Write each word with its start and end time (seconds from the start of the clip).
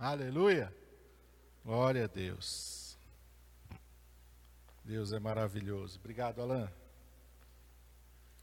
Aleluia. 0.00 0.74
Glória 1.62 2.04
a 2.04 2.06
Deus. 2.06 2.96
Deus 4.82 5.12
é 5.12 5.20
maravilhoso. 5.20 5.98
Obrigado, 5.98 6.40
Alain. 6.40 6.70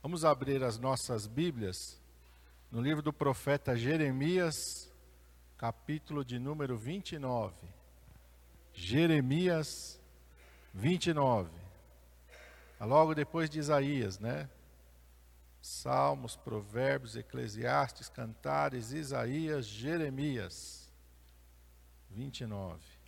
Vamos 0.00 0.24
abrir 0.24 0.62
as 0.62 0.78
nossas 0.78 1.26
Bíblias 1.26 2.00
no 2.70 2.80
livro 2.80 3.02
do 3.02 3.12
profeta 3.12 3.76
Jeremias, 3.76 4.88
capítulo 5.56 6.24
de 6.24 6.38
número 6.38 6.78
29. 6.78 7.56
Jeremias 8.72 10.00
29. 10.72 11.50
Logo 12.78 13.16
depois 13.16 13.50
de 13.50 13.58
Isaías, 13.58 14.20
né? 14.20 14.48
Salmos, 15.60 16.36
Provérbios, 16.36 17.16
Eclesiastes, 17.16 18.08
Cantares, 18.08 18.92
Isaías, 18.92 19.66
Jeremias 19.66 20.87
29. 22.10 22.98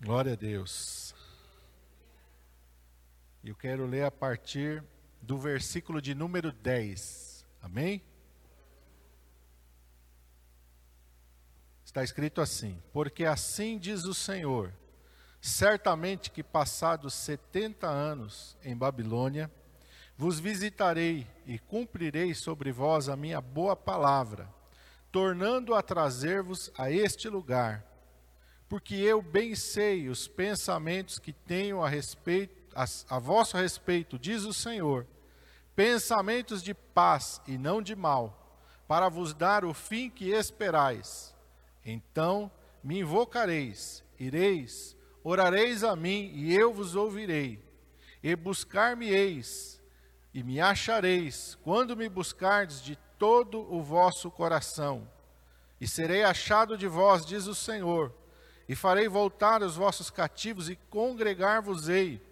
Glória 0.00 0.34
a 0.34 0.36
Deus. 0.36 1.14
Eu 3.42 3.54
quero 3.56 3.86
ler 3.86 4.04
a 4.04 4.10
partir 4.10 4.84
do 5.20 5.36
versículo 5.38 6.00
de 6.00 6.14
número 6.14 6.52
10. 6.52 7.44
Amém? 7.60 8.02
Está 11.84 12.04
escrito 12.04 12.40
assim: 12.40 12.80
Porque 12.92 13.24
assim 13.24 13.78
diz 13.78 14.04
o 14.04 14.14
Senhor: 14.14 14.72
certamente 15.40 16.30
que 16.30 16.42
passados 16.42 17.14
setenta 17.14 17.88
anos 17.88 18.56
em 18.62 18.76
Babilônia, 18.76 19.50
vos 20.18 20.38
visitarei 20.38 21.26
e 21.46 21.58
cumprirei 21.58 22.34
sobre 22.34 22.70
vós 22.70 23.08
a 23.08 23.16
minha 23.16 23.40
boa 23.40 23.74
palavra, 23.74 24.52
tornando 25.10 25.74
a 25.74 25.80
trazer-vos 25.80 26.70
a 26.76 26.90
este 26.90 27.26
lugar 27.30 27.88
porque 28.68 28.94
eu 28.96 29.22
bem 29.22 29.54
sei 29.54 30.08
os 30.08 30.28
pensamentos 30.28 31.18
que 31.18 31.32
tenho 31.32 31.82
a 31.82 31.88
respeito 31.88 32.58
a, 32.74 32.84
a 33.16 33.18
vosso 33.18 33.56
respeito, 33.56 34.18
diz 34.18 34.44
o 34.44 34.52
Senhor, 34.52 35.06
pensamentos 35.74 36.62
de 36.62 36.74
paz 36.74 37.40
e 37.46 37.56
não 37.56 37.80
de 37.80 37.96
mal, 37.96 38.60
para 38.86 39.08
vos 39.08 39.34
dar 39.34 39.64
o 39.64 39.72
fim 39.72 40.10
que 40.10 40.30
esperais. 40.30 41.34
Então 41.84 42.50
me 42.84 43.00
invocareis, 43.00 44.04
ireis, 44.18 44.96
orareis 45.24 45.82
a 45.82 45.96
mim 45.96 46.30
e 46.34 46.54
eu 46.54 46.72
vos 46.72 46.94
ouvirei. 46.94 47.66
E 48.22 48.36
buscar-me-eis 48.36 49.77
e 50.32 50.42
me 50.42 50.60
achareis, 50.60 51.56
quando 51.62 51.96
me 51.96 52.08
buscardes 52.08 52.82
de 52.82 52.96
todo 53.18 53.60
o 53.72 53.82
vosso 53.82 54.30
coração. 54.30 55.08
E 55.80 55.86
serei 55.86 56.24
achado 56.24 56.76
de 56.76 56.86
vós, 56.86 57.24
diz 57.24 57.46
o 57.46 57.54
Senhor 57.54 58.12
e 58.68 58.74
farei 58.74 59.08
voltar 59.08 59.62
os 59.62 59.76
vossos 59.76 60.10
cativos 60.10 60.68
e 60.68 60.76
congregar-vos-ei 60.90 62.22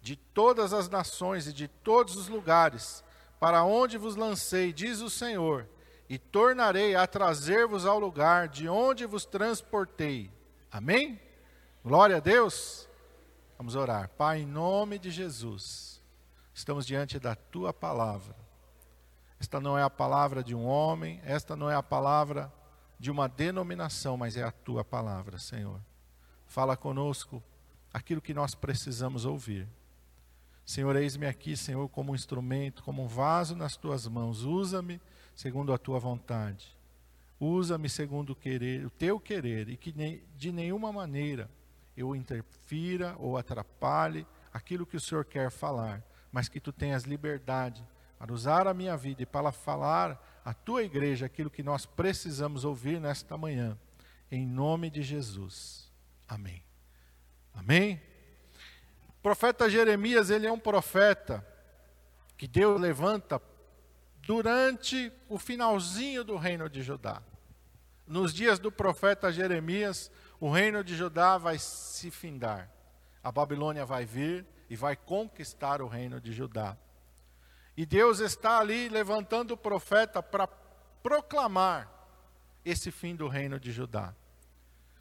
de 0.00 0.14
todas 0.14 0.72
as 0.72 0.88
nações 0.88 1.48
e 1.48 1.52
de 1.52 1.66
todos 1.66 2.16
os 2.16 2.28
lugares, 2.28 3.02
para 3.40 3.64
onde 3.64 3.98
vos 3.98 4.14
lancei, 4.14 4.72
diz 4.72 5.00
o 5.00 5.10
Senhor, 5.10 5.68
e 6.08 6.18
tornarei 6.18 6.94
a 6.94 7.06
trazer-vos 7.06 7.84
ao 7.84 7.98
lugar 7.98 8.48
de 8.48 8.68
onde 8.68 9.06
vos 9.06 9.24
transportei. 9.24 10.30
Amém? 10.70 11.20
Glória 11.84 12.18
a 12.18 12.20
Deus. 12.20 12.88
Vamos 13.58 13.74
orar. 13.74 14.08
Pai, 14.10 14.40
em 14.40 14.46
nome 14.46 14.98
de 14.98 15.10
Jesus, 15.10 15.91
estamos 16.54 16.86
diante 16.86 17.18
da 17.18 17.34
tua 17.34 17.72
palavra. 17.72 18.36
Esta 19.38 19.60
não 19.60 19.76
é 19.76 19.82
a 19.82 19.90
palavra 19.90 20.42
de 20.42 20.54
um 20.54 20.64
homem, 20.64 21.20
esta 21.24 21.56
não 21.56 21.70
é 21.70 21.74
a 21.74 21.82
palavra 21.82 22.52
de 22.98 23.10
uma 23.10 23.28
denominação, 23.28 24.16
mas 24.16 24.36
é 24.36 24.42
a 24.44 24.52
tua 24.52 24.84
palavra, 24.84 25.38
Senhor. 25.38 25.80
Fala 26.46 26.76
conosco 26.76 27.42
aquilo 27.92 28.20
que 28.20 28.32
nós 28.32 28.54
precisamos 28.54 29.24
ouvir. 29.24 29.68
Senhor, 30.64 30.94
eis-me 30.94 31.26
aqui, 31.26 31.56
Senhor, 31.56 31.88
como 31.88 32.12
um 32.12 32.14
instrumento, 32.14 32.84
como 32.84 33.02
um 33.02 33.08
vaso 33.08 33.56
nas 33.56 33.76
tuas 33.76 34.06
mãos. 34.06 34.44
Usa-me 34.44 35.00
segundo 35.34 35.72
a 35.72 35.78
tua 35.78 35.98
vontade. 35.98 36.76
Usa-me 37.40 37.88
segundo 37.88 38.30
o 38.30 38.36
querer, 38.36 38.86
o 38.86 38.90
teu 38.90 39.18
querer, 39.18 39.68
e 39.68 39.76
que 39.76 39.92
de 40.36 40.52
nenhuma 40.52 40.92
maneira 40.92 41.50
eu 41.96 42.14
interfira 42.14 43.16
ou 43.18 43.36
atrapalhe 43.36 44.24
aquilo 44.52 44.86
que 44.86 44.96
o 44.96 45.00
Senhor 45.00 45.24
quer 45.24 45.50
falar, 45.50 46.04
mas 46.32 46.48
que 46.48 46.58
tu 46.58 46.72
tenhas 46.72 47.04
liberdade 47.04 47.86
para 48.18 48.32
usar 48.32 48.66
a 48.66 48.72
minha 48.72 48.96
vida 48.96 49.22
e 49.22 49.26
para 49.26 49.52
falar 49.52 50.40
à 50.44 50.54
tua 50.54 50.82
igreja 50.82 51.26
aquilo 51.26 51.50
que 51.50 51.62
nós 51.62 51.84
precisamos 51.84 52.64
ouvir 52.64 53.00
nesta 53.00 53.36
manhã. 53.36 53.78
Em 54.30 54.46
nome 54.46 54.88
de 54.88 55.02
Jesus. 55.02 55.92
Amém. 56.26 56.64
Amém? 57.52 58.00
O 59.08 59.22
profeta 59.22 59.68
Jeremias, 59.68 60.30
ele 60.30 60.46
é 60.46 60.52
um 60.52 60.58
profeta 60.58 61.46
que 62.36 62.48
Deus 62.48 62.80
levanta 62.80 63.40
durante 64.22 65.12
o 65.28 65.38
finalzinho 65.38 66.24
do 66.24 66.36
reino 66.36 66.68
de 66.68 66.82
Judá. 66.82 67.22
Nos 68.06 68.32
dias 68.32 68.58
do 68.58 68.72
profeta 68.72 69.30
Jeremias, 69.32 70.10
o 70.40 70.50
reino 70.50 70.82
de 70.82 70.96
Judá 70.96 71.38
vai 71.38 71.58
se 71.58 72.10
findar. 72.10 72.70
A 73.22 73.30
Babilônia 73.30 73.84
vai 73.84 74.04
vir 74.04 74.46
e 74.72 74.76
vai 74.76 74.96
conquistar 74.96 75.82
o 75.82 75.86
reino 75.86 76.18
de 76.18 76.32
Judá. 76.32 76.78
E 77.76 77.84
Deus 77.84 78.20
está 78.20 78.58
ali 78.58 78.88
levantando 78.88 79.52
o 79.52 79.56
profeta 79.56 80.22
para 80.22 80.46
proclamar 81.02 81.92
esse 82.64 82.90
fim 82.90 83.14
do 83.14 83.28
reino 83.28 83.60
de 83.60 83.70
Judá. 83.70 84.14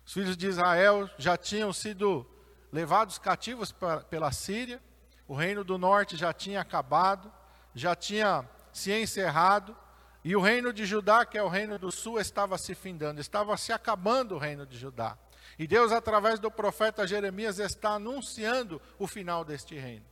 Os 0.05 0.11
filhos 0.11 0.35
de 0.35 0.45
Israel 0.45 1.09
já 1.17 1.37
tinham 1.37 1.71
sido 1.71 2.29
levados 2.69 3.17
cativos 3.17 3.73
pela 4.09 4.33
Síria, 4.33 4.83
o 5.25 5.33
reino 5.33 5.63
do 5.63 5.77
norte 5.77 6.17
já 6.17 6.33
tinha 6.33 6.59
acabado, 6.59 7.31
já 7.73 7.95
tinha 7.95 8.43
se 8.73 8.91
encerrado, 8.91 9.73
e 10.21 10.35
o 10.35 10.41
reino 10.41 10.73
de 10.73 10.85
Judá, 10.85 11.25
que 11.25 11.37
é 11.37 11.43
o 11.43 11.47
reino 11.47 11.79
do 11.79 11.93
sul, 11.93 12.19
estava 12.19 12.57
se 12.57 12.75
findando, 12.75 13.21
estava 13.21 13.55
se 13.55 13.71
acabando 13.71 14.35
o 14.35 14.37
reino 14.37 14.65
de 14.65 14.77
Judá. 14.77 15.17
E 15.61 15.67
Deus, 15.67 15.91
através 15.91 16.39
do 16.39 16.49
profeta 16.49 17.05
Jeremias, 17.05 17.59
está 17.59 17.91
anunciando 17.91 18.81
o 18.97 19.05
final 19.05 19.45
deste 19.45 19.77
reino. 19.77 20.03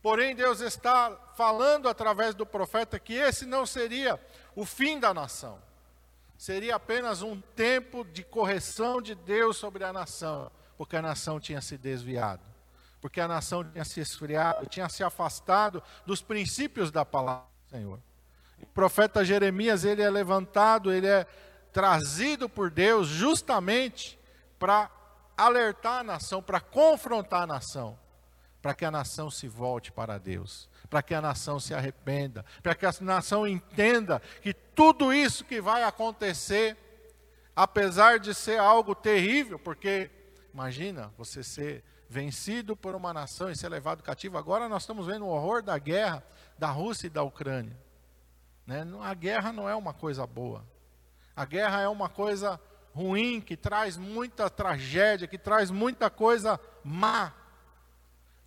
Porém, 0.00 0.32
Deus 0.32 0.60
está 0.60 1.10
falando 1.36 1.88
através 1.88 2.36
do 2.36 2.46
profeta 2.46 2.96
que 2.96 3.14
esse 3.14 3.44
não 3.44 3.66
seria 3.66 4.16
o 4.54 4.64
fim 4.64 5.00
da 5.00 5.12
nação. 5.12 5.60
Seria 6.38 6.76
apenas 6.76 7.20
um 7.20 7.40
tempo 7.40 8.04
de 8.04 8.22
correção 8.22 9.02
de 9.02 9.16
Deus 9.16 9.56
sobre 9.56 9.82
a 9.82 9.92
nação, 9.92 10.52
porque 10.78 10.94
a 10.94 11.02
nação 11.02 11.40
tinha 11.40 11.60
se 11.60 11.76
desviado, 11.76 12.44
porque 13.00 13.20
a 13.20 13.26
nação 13.26 13.64
tinha 13.64 13.84
se 13.84 13.98
esfriado, 13.98 14.66
tinha 14.66 14.88
se 14.88 15.02
afastado 15.02 15.82
dos 16.06 16.22
princípios 16.22 16.92
da 16.92 17.04
palavra 17.04 17.48
do 17.66 17.70
Senhor. 17.76 17.98
O 18.62 18.66
profeta 18.66 19.24
Jeremias, 19.24 19.84
ele 19.84 20.00
é 20.00 20.08
levantado, 20.08 20.92
ele 20.92 21.08
é 21.08 21.26
trazido 21.72 22.48
por 22.48 22.70
Deus 22.70 23.08
justamente 23.08 24.19
para 24.60 24.88
alertar 25.36 25.98
a 25.98 26.04
nação, 26.04 26.40
para 26.40 26.60
confrontar 26.60 27.42
a 27.42 27.46
nação 27.46 27.98
para 28.60 28.74
que 28.74 28.84
a 28.84 28.90
nação 28.90 29.30
se 29.30 29.48
volte 29.48 29.90
para 29.90 30.18
Deus, 30.18 30.68
para 30.88 31.02
que 31.02 31.14
a 31.14 31.20
nação 31.20 31.58
se 31.58 31.74
arrependa, 31.74 32.44
para 32.62 32.74
que 32.74 32.84
a 32.84 32.92
nação 33.00 33.46
entenda 33.46 34.20
que 34.42 34.52
tudo 34.52 35.12
isso 35.12 35.44
que 35.44 35.60
vai 35.60 35.82
acontecer, 35.82 36.76
apesar 37.56 38.18
de 38.18 38.34
ser 38.34 38.58
algo 38.58 38.94
terrível, 38.94 39.58
porque 39.58 40.10
imagina 40.52 41.12
você 41.16 41.42
ser 41.42 41.84
vencido 42.08 42.76
por 42.76 42.94
uma 42.94 43.14
nação 43.14 43.50
e 43.50 43.56
ser 43.56 43.68
levado 43.68 44.02
cativo. 44.02 44.36
Agora 44.36 44.68
nós 44.68 44.82
estamos 44.82 45.06
vendo 45.06 45.24
o 45.24 45.28
horror 45.28 45.62
da 45.62 45.78
guerra 45.78 46.22
da 46.58 46.68
Rússia 46.68 47.06
e 47.06 47.10
da 47.10 47.22
Ucrânia. 47.22 47.78
Né? 48.66 48.84
A 49.00 49.14
guerra 49.14 49.52
não 49.52 49.68
é 49.68 49.74
uma 49.74 49.94
coisa 49.94 50.26
boa. 50.26 50.66
A 51.34 51.44
guerra 51.44 51.80
é 51.80 51.88
uma 51.88 52.08
coisa 52.08 52.60
ruim 52.94 53.40
que 53.40 53.56
traz 53.56 53.96
muita 53.96 54.50
tragédia, 54.50 55.28
que 55.28 55.38
traz 55.38 55.70
muita 55.70 56.10
coisa 56.10 56.60
má 56.84 57.34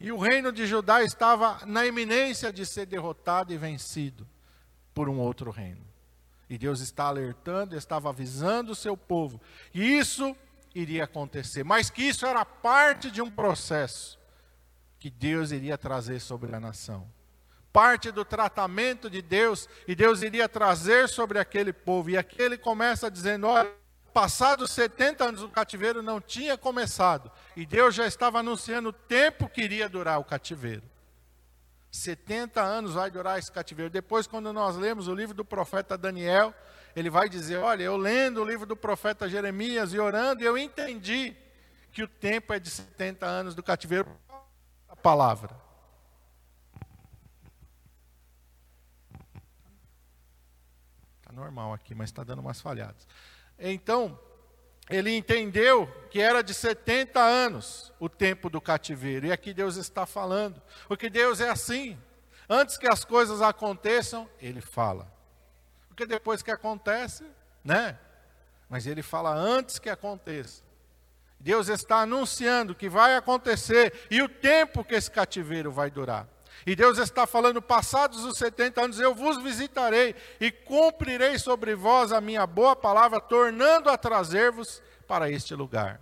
e 0.03 0.11
o 0.11 0.17
reino 0.17 0.51
de 0.51 0.67
Judá 0.67 1.01
estava 1.01 1.65
na 1.65 1.85
iminência 1.85 2.51
de 2.51 2.65
ser 2.65 2.85
derrotado 2.85 3.53
e 3.53 3.57
vencido 3.57 4.27
por 4.93 5.07
um 5.07 5.17
outro 5.17 5.49
reino. 5.49 5.79
E 6.49 6.57
Deus 6.57 6.81
está 6.81 7.05
alertando, 7.05 7.73
estava 7.77 8.09
avisando 8.09 8.73
o 8.73 8.75
seu 8.75 8.97
povo. 8.97 9.39
E 9.73 9.97
isso 9.97 10.35
iria 10.75 11.05
acontecer, 11.05 11.63
mas 11.63 11.89
que 11.89 12.03
isso 12.03 12.25
era 12.25 12.43
parte 12.43 13.09
de 13.09 13.21
um 13.21 13.31
processo 13.31 14.19
que 14.99 15.09
Deus 15.09 15.51
iria 15.51 15.77
trazer 15.77 16.19
sobre 16.19 16.53
a 16.53 16.59
nação. 16.59 17.07
Parte 17.71 18.11
do 18.11 18.25
tratamento 18.25 19.09
de 19.09 19.21
Deus, 19.21 19.69
e 19.87 19.95
Deus 19.95 20.21
iria 20.21 20.49
trazer 20.49 21.07
sobre 21.07 21.39
aquele 21.39 21.71
povo. 21.71 22.09
E 22.09 22.17
aqui 22.17 22.41
ele 22.41 22.57
começa 22.57 23.09
dizendo: 23.09 23.47
olha 23.47 23.71
passados 24.13 24.71
70 24.71 25.23
anos 25.25 25.41
o 25.41 25.49
cativeiro 25.49 26.01
não 26.01 26.21
tinha 26.21 26.57
começado, 26.57 27.31
e 27.55 27.65
Deus 27.65 27.95
já 27.95 28.05
estava 28.05 28.39
anunciando 28.39 28.89
o 28.89 28.93
tempo 28.93 29.49
que 29.49 29.61
iria 29.61 29.89
durar 29.89 30.19
o 30.19 30.23
cativeiro. 30.23 30.83
70 31.91 32.59
anos 32.61 32.93
vai 32.93 33.11
durar 33.11 33.37
esse 33.37 33.51
cativeiro. 33.51 33.89
Depois, 33.89 34.25
quando 34.25 34.51
nós 34.51 34.75
lemos 34.75 35.07
o 35.07 35.13
livro 35.13 35.35
do 35.35 35.45
profeta 35.45 35.95
Daniel, 35.95 36.53
ele 36.95 37.09
vai 37.09 37.29
dizer: 37.29 37.57
Olha, 37.57 37.83
eu 37.83 37.95
lendo 37.97 38.41
o 38.41 38.45
livro 38.45 38.65
do 38.65 38.75
profeta 38.75 39.29
Jeremias 39.29 39.93
e 39.93 39.99
orando, 39.99 40.43
eu 40.43 40.57
entendi 40.57 41.35
que 41.91 42.01
o 42.01 42.07
tempo 42.07 42.51
é 42.51 42.59
de 42.59 42.69
70 42.69 43.25
anos 43.25 43.53
do 43.53 43.61
cativeiro. 43.61 44.09
A 44.89 44.95
palavra. 44.95 45.55
Está 51.19 51.31
normal 51.31 51.73
aqui, 51.73 51.93
mas 51.93 52.09
está 52.09 52.23
dando 52.23 52.39
umas 52.39 52.59
falhadas. 52.59 53.07
Então, 53.59 54.19
ele 54.89 55.15
entendeu 55.15 55.87
que 56.09 56.19
era 56.19 56.43
de 56.43 56.53
70 56.53 57.19
anos 57.19 57.93
o 57.99 58.09
tempo 58.09 58.49
do 58.49 58.61
cativeiro. 58.61 59.25
E 59.25 59.31
aqui 59.31 59.53
Deus 59.53 59.77
está 59.77 60.05
falando. 60.05 60.61
Porque 60.87 61.09
Deus 61.09 61.39
é 61.39 61.49
assim. 61.49 61.97
Antes 62.49 62.77
que 62.77 62.87
as 62.87 63.05
coisas 63.05 63.41
aconteçam, 63.41 64.29
ele 64.39 64.61
fala. 64.61 65.11
Porque 65.87 66.05
depois 66.05 66.41
que 66.41 66.51
acontece, 66.51 67.25
né? 67.63 67.97
Mas 68.69 68.85
ele 68.85 69.01
fala 69.01 69.33
antes 69.33 69.79
que 69.79 69.89
aconteça. 69.89 70.63
Deus 71.39 71.67
está 71.67 71.97
anunciando 71.97 72.75
que 72.75 72.89
vai 72.89 73.15
acontecer 73.15 74.07
e 74.09 74.21
o 74.21 74.29
tempo 74.29 74.83
que 74.83 74.95
esse 74.95 75.11
cativeiro 75.11 75.71
vai 75.71 75.91
durar. 75.91 76.27
E 76.65 76.75
Deus 76.75 76.97
está 76.97 77.25
falando: 77.27 77.61
passados 77.61 78.23
os 78.23 78.37
70 78.37 78.81
anos, 78.81 78.99
eu 78.99 79.13
vos 79.13 79.41
visitarei 79.41 80.15
e 80.39 80.51
cumprirei 80.51 81.37
sobre 81.37 81.75
vós 81.75 82.11
a 82.11 82.21
minha 82.21 82.45
boa 82.47 82.75
palavra, 82.75 83.19
tornando 83.19 83.89
a 83.89 83.97
trazer-vos 83.97 84.81
para 85.07 85.29
este 85.29 85.53
lugar. 85.53 85.99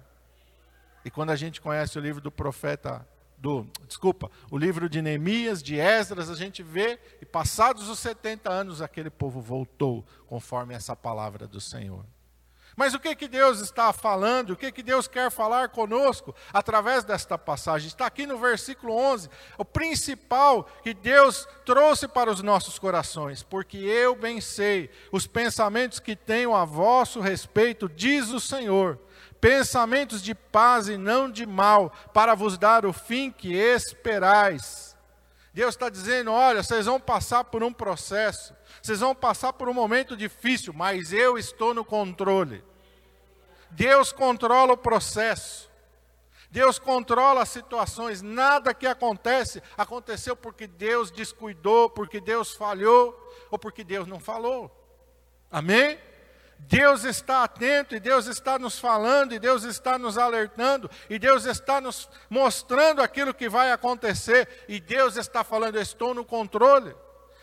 E 1.03 1.09
quando 1.09 1.31
a 1.31 1.35
gente 1.35 1.59
conhece 1.59 1.97
o 1.97 2.01
livro 2.01 2.21
do 2.21 2.31
profeta, 2.31 3.05
do, 3.37 3.67
desculpa, 3.87 4.29
o 4.51 4.57
livro 4.57 4.87
de 4.87 5.01
Neemias, 5.01 5.63
de 5.63 5.79
Esdras, 5.79 6.29
a 6.29 6.35
gente 6.35 6.61
vê, 6.61 6.99
e 7.19 7.25
passados 7.25 7.89
os 7.89 7.97
70 7.97 8.51
anos, 8.51 8.81
aquele 8.81 9.09
povo 9.09 9.41
voltou, 9.41 10.05
conforme 10.27 10.75
essa 10.75 10.95
palavra 10.95 11.47
do 11.47 11.59
Senhor. 11.59 12.05
Mas 12.75 12.93
o 12.93 12.99
que, 12.99 13.15
que 13.15 13.27
Deus 13.27 13.59
está 13.59 13.91
falando? 13.91 14.51
O 14.51 14.55
que, 14.55 14.71
que 14.71 14.81
Deus 14.81 15.07
quer 15.07 15.29
falar 15.29 15.69
conosco 15.69 16.33
através 16.53 17.03
desta 17.03 17.37
passagem? 17.37 17.87
Está 17.87 18.05
aqui 18.05 18.25
no 18.25 18.37
versículo 18.37 18.93
11. 18.95 19.29
O 19.57 19.65
principal 19.65 20.63
que 20.81 20.93
Deus 20.93 21.47
trouxe 21.65 22.07
para 22.07 22.31
os 22.31 22.41
nossos 22.41 22.79
corações. 22.79 23.43
Porque 23.43 23.77
eu 23.77 24.15
bem 24.15 24.39
sei 24.39 24.89
os 25.11 25.27
pensamentos 25.27 25.99
que 25.99 26.15
tenho 26.15 26.55
a 26.55 26.63
vosso 26.63 27.19
respeito, 27.19 27.89
diz 27.89 28.29
o 28.29 28.39
Senhor. 28.39 28.97
Pensamentos 29.41 30.21
de 30.21 30.35
paz 30.35 30.87
e 30.87 30.97
não 30.97 31.29
de 31.29 31.47
mal, 31.47 31.91
para 32.13 32.35
vos 32.35 32.57
dar 32.57 32.85
o 32.85 32.93
fim 32.93 33.31
que 33.31 33.53
esperais. 33.53 34.90
Deus 35.53 35.75
está 35.75 35.89
dizendo: 35.89 36.31
olha, 36.31 36.63
vocês 36.63 36.85
vão 36.85 36.99
passar 36.99 37.43
por 37.45 37.63
um 37.63 37.73
processo. 37.73 38.55
Vocês 38.81 38.99
vão 38.99 39.13
passar 39.13 39.53
por 39.53 39.67
um 39.69 39.73
momento 39.73 40.15
difícil, 40.15 40.73
mas 40.73 41.11
eu 41.11 41.37
estou 41.37 41.73
no 41.73 41.83
controle. 41.83 42.63
Deus 43.69 44.11
controla 44.11 44.73
o 44.73 44.77
processo. 44.77 45.69
Deus 46.49 46.77
controla 46.77 47.43
as 47.43 47.49
situações. 47.49 48.21
Nada 48.21 48.73
que 48.73 48.85
acontece 48.85 49.63
aconteceu 49.77 50.35
porque 50.35 50.67
Deus 50.67 51.09
descuidou, 51.09 51.89
porque 51.89 52.19
Deus 52.19 52.53
falhou 52.53 53.17
ou 53.49 53.57
porque 53.57 53.83
Deus 53.83 54.05
não 54.05 54.19
falou. 54.19 54.69
Amém? 55.49 55.97
Deus 56.67 57.03
está 57.03 57.43
atento 57.43 57.95
e 57.95 57.99
Deus 57.99 58.27
está 58.27 58.57
nos 58.57 58.79
falando 58.79 59.33
e 59.33 59.39
Deus 59.39 59.63
está 59.63 59.97
nos 59.97 60.17
alertando 60.17 60.89
e 61.09 61.19
Deus 61.19 61.45
está 61.45 61.81
nos 61.81 62.09
mostrando 62.29 63.01
aquilo 63.01 63.33
que 63.33 63.49
vai 63.49 63.71
acontecer 63.71 64.65
e 64.67 64.79
Deus 64.79 65.17
está 65.17 65.43
falando: 65.43 65.77
estou 65.77 66.13
no 66.13 66.23
controle 66.23 66.95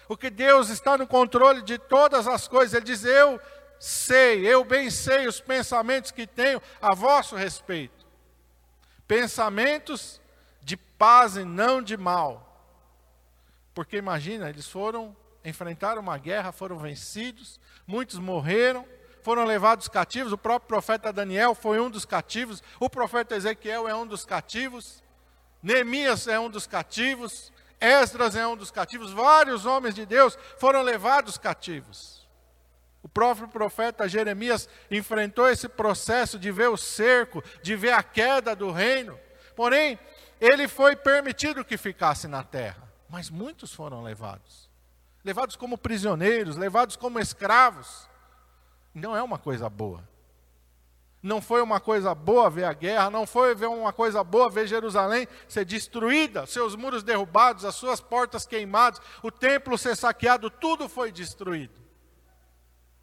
porque 0.08 0.30
Deus 0.30 0.70
está 0.70 0.96
no 0.96 1.06
controle 1.06 1.60
de 1.60 1.76
todas 1.76 2.26
as 2.26 2.48
coisas. 2.48 2.72
Ele 2.72 2.86
diz: 2.86 3.04
Eu 3.04 3.38
sei, 3.78 4.46
eu 4.46 4.64
bem 4.64 4.90
sei 4.90 5.28
os 5.28 5.38
pensamentos 5.38 6.10
que 6.10 6.26
tenho 6.26 6.62
a 6.80 6.94
vosso 6.94 7.36
respeito. 7.36 8.06
Pensamentos 9.06 10.18
de 10.62 10.78
paz 10.78 11.36
e 11.36 11.44
não 11.44 11.82
de 11.82 11.98
mal. 11.98 12.46
Porque 13.74 13.98
imagina, 13.98 14.48
eles 14.48 14.66
foram, 14.66 15.14
enfrentaram 15.44 16.00
uma 16.00 16.16
guerra, 16.16 16.52
foram 16.52 16.78
vencidos, 16.78 17.60
muitos 17.86 18.18
morreram, 18.18 18.88
foram 19.22 19.44
levados 19.44 19.88
cativos. 19.88 20.32
O 20.32 20.38
próprio 20.38 20.68
profeta 20.68 21.12
Daniel 21.12 21.54
foi 21.54 21.80
um 21.80 21.90
dos 21.90 22.04
cativos, 22.04 22.62
o 22.78 22.88
profeta 22.88 23.36
Ezequiel 23.36 23.88
é 23.88 23.94
um 23.94 24.06
dos 24.06 24.24
cativos, 24.24 25.02
Neemias 25.62 26.28
é 26.28 26.38
um 26.38 26.48
dos 26.48 26.66
cativos, 26.66 27.52
Esdras 27.80 28.34
é 28.34 28.46
um 28.46 28.56
dos 28.56 28.70
cativos, 28.70 29.12
vários 29.12 29.64
homens 29.66 29.94
de 29.94 30.04
Deus 30.04 30.38
foram 30.58 30.82
levados 30.82 31.38
cativos. 31.38 32.18
O 33.02 33.08
próprio 33.08 33.48
profeta 33.48 34.08
Jeremias 34.08 34.68
enfrentou 34.90 35.48
esse 35.48 35.68
processo 35.68 36.38
de 36.38 36.50
ver 36.50 36.68
o 36.68 36.76
cerco, 36.76 37.42
de 37.62 37.76
ver 37.76 37.92
a 37.92 38.02
queda 38.02 38.54
do 38.56 38.70
reino. 38.70 39.18
Porém, 39.54 39.98
ele 40.40 40.66
foi 40.66 40.96
permitido 40.96 41.64
que 41.64 41.76
ficasse 41.76 42.26
na 42.26 42.42
terra, 42.42 42.92
mas 43.08 43.30
muitos 43.30 43.72
foram 43.72 44.02
levados. 44.02 44.68
Levados 45.24 45.56
como 45.56 45.78
prisioneiros, 45.78 46.56
levados 46.56 46.96
como 46.96 47.18
escravos. 47.18 48.07
Não 48.98 49.16
é 49.16 49.22
uma 49.22 49.38
coisa 49.38 49.68
boa. 49.68 50.06
Não 51.22 51.40
foi 51.42 51.60
uma 51.60 51.80
coisa 51.80 52.14
boa 52.14 52.48
ver 52.48 52.64
a 52.64 52.72
guerra, 52.72 53.10
não 53.10 53.26
foi 53.26 53.54
uma 53.66 53.92
coisa 53.92 54.22
boa 54.22 54.48
ver 54.48 54.68
Jerusalém 54.68 55.26
ser 55.48 55.64
destruída, 55.64 56.46
seus 56.46 56.76
muros 56.76 57.02
derrubados, 57.02 57.64
as 57.64 57.74
suas 57.74 58.00
portas 58.00 58.46
queimadas, 58.46 59.00
o 59.22 59.30
templo 59.30 59.76
ser 59.76 59.96
saqueado, 59.96 60.48
tudo 60.48 60.88
foi 60.88 61.10
destruído. 61.10 61.82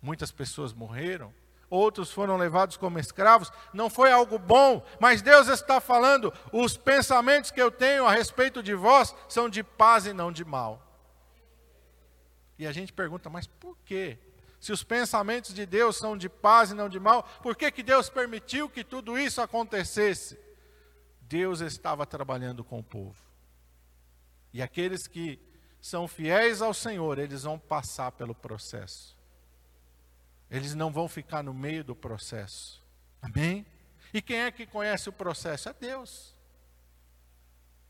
Muitas 0.02 0.32
pessoas 0.32 0.72
morreram, 0.72 1.34
outros 1.70 2.10
foram 2.10 2.38
levados 2.38 2.78
como 2.78 3.00
escravos, 3.00 3.52
não 3.74 3.90
foi 3.90 4.12
algo 4.14 4.40
bom, 4.40 4.82
mas 4.98 5.22
Deus 5.22 5.50
está 5.50 5.82
falando: 5.82 6.32
os 6.54 6.78
pensamentos 6.78 7.52
que 7.52 7.62
eu 7.62 7.70
tenho 7.70 8.06
a 8.06 8.12
respeito 8.14 8.64
de 8.64 8.74
vós 8.74 9.14
são 9.28 9.50
de 9.50 9.62
paz 9.62 10.06
e 10.06 10.14
não 10.14 10.32
de 10.32 10.46
mal. 10.46 10.82
E 12.58 12.66
a 12.66 12.72
gente 12.72 12.94
pergunta, 12.94 13.30
mas 13.30 13.46
por 13.46 13.78
quê? 13.84 14.18
Se 14.66 14.72
os 14.72 14.84
pensamentos 14.84 15.54
de 15.54 15.64
Deus 15.64 15.96
são 15.96 16.18
de 16.18 16.28
paz 16.28 16.72
e 16.72 16.74
não 16.74 16.90
de 16.90 17.00
mal, 17.00 17.22
por 17.44 17.56
que, 17.56 17.70
que 17.70 17.84
Deus 17.84 18.10
permitiu 18.10 18.68
que 18.68 18.84
tudo 18.84 19.16
isso 19.16 19.40
acontecesse? 19.40 20.40
Deus 21.22 21.60
estava 21.60 22.04
trabalhando 22.04 22.64
com 22.64 22.80
o 22.80 22.84
povo. 22.84 23.16
E 24.52 24.64
aqueles 24.64 25.06
que 25.06 25.40
são 25.80 26.08
fiéis 26.08 26.64
ao 26.64 26.74
Senhor, 26.74 27.20
eles 27.20 27.44
vão 27.44 27.60
passar 27.60 28.12
pelo 28.14 28.34
processo. 28.34 29.16
Eles 30.50 30.74
não 30.74 30.92
vão 30.92 31.08
ficar 31.08 31.44
no 31.44 31.54
meio 31.54 31.84
do 31.84 31.96
processo. 31.96 32.84
Amém? 33.22 33.68
E 34.12 34.20
quem 34.20 34.40
é 34.40 34.52
que 34.52 34.66
conhece 34.66 35.08
o 35.10 35.14
processo? 35.14 35.70
É 35.70 35.74
Deus. 35.74 36.34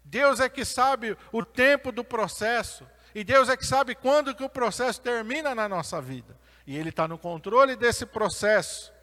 Deus 0.03 0.41
é 0.41 0.49
que 0.49 0.65
sabe 0.65 1.17
o 1.31 1.45
tempo 1.45 1.89
do 1.89 2.03
processo. 2.03 2.85
E 3.13 3.23
Deus 3.23 3.47
é 3.47 3.55
que 3.55 3.65
sabe 3.65 3.95
quando 3.95 4.35
que 4.35 4.43
o 4.43 4.49
processo 4.49 4.99
termina 4.99 5.55
na 5.55 5.69
nossa 5.69 6.01
vida. 6.01 6.37
E 6.65 6.75
Ele 6.75 6.89
está 6.89 7.07
no 7.07 7.17
controle 7.17 7.75
desse 7.75 8.05
processo. 8.05 8.93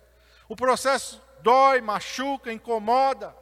O 0.49 0.57
processo 0.57 1.23
dói, 1.43 1.81
machuca, 1.81 2.53
incomoda. 2.53 3.35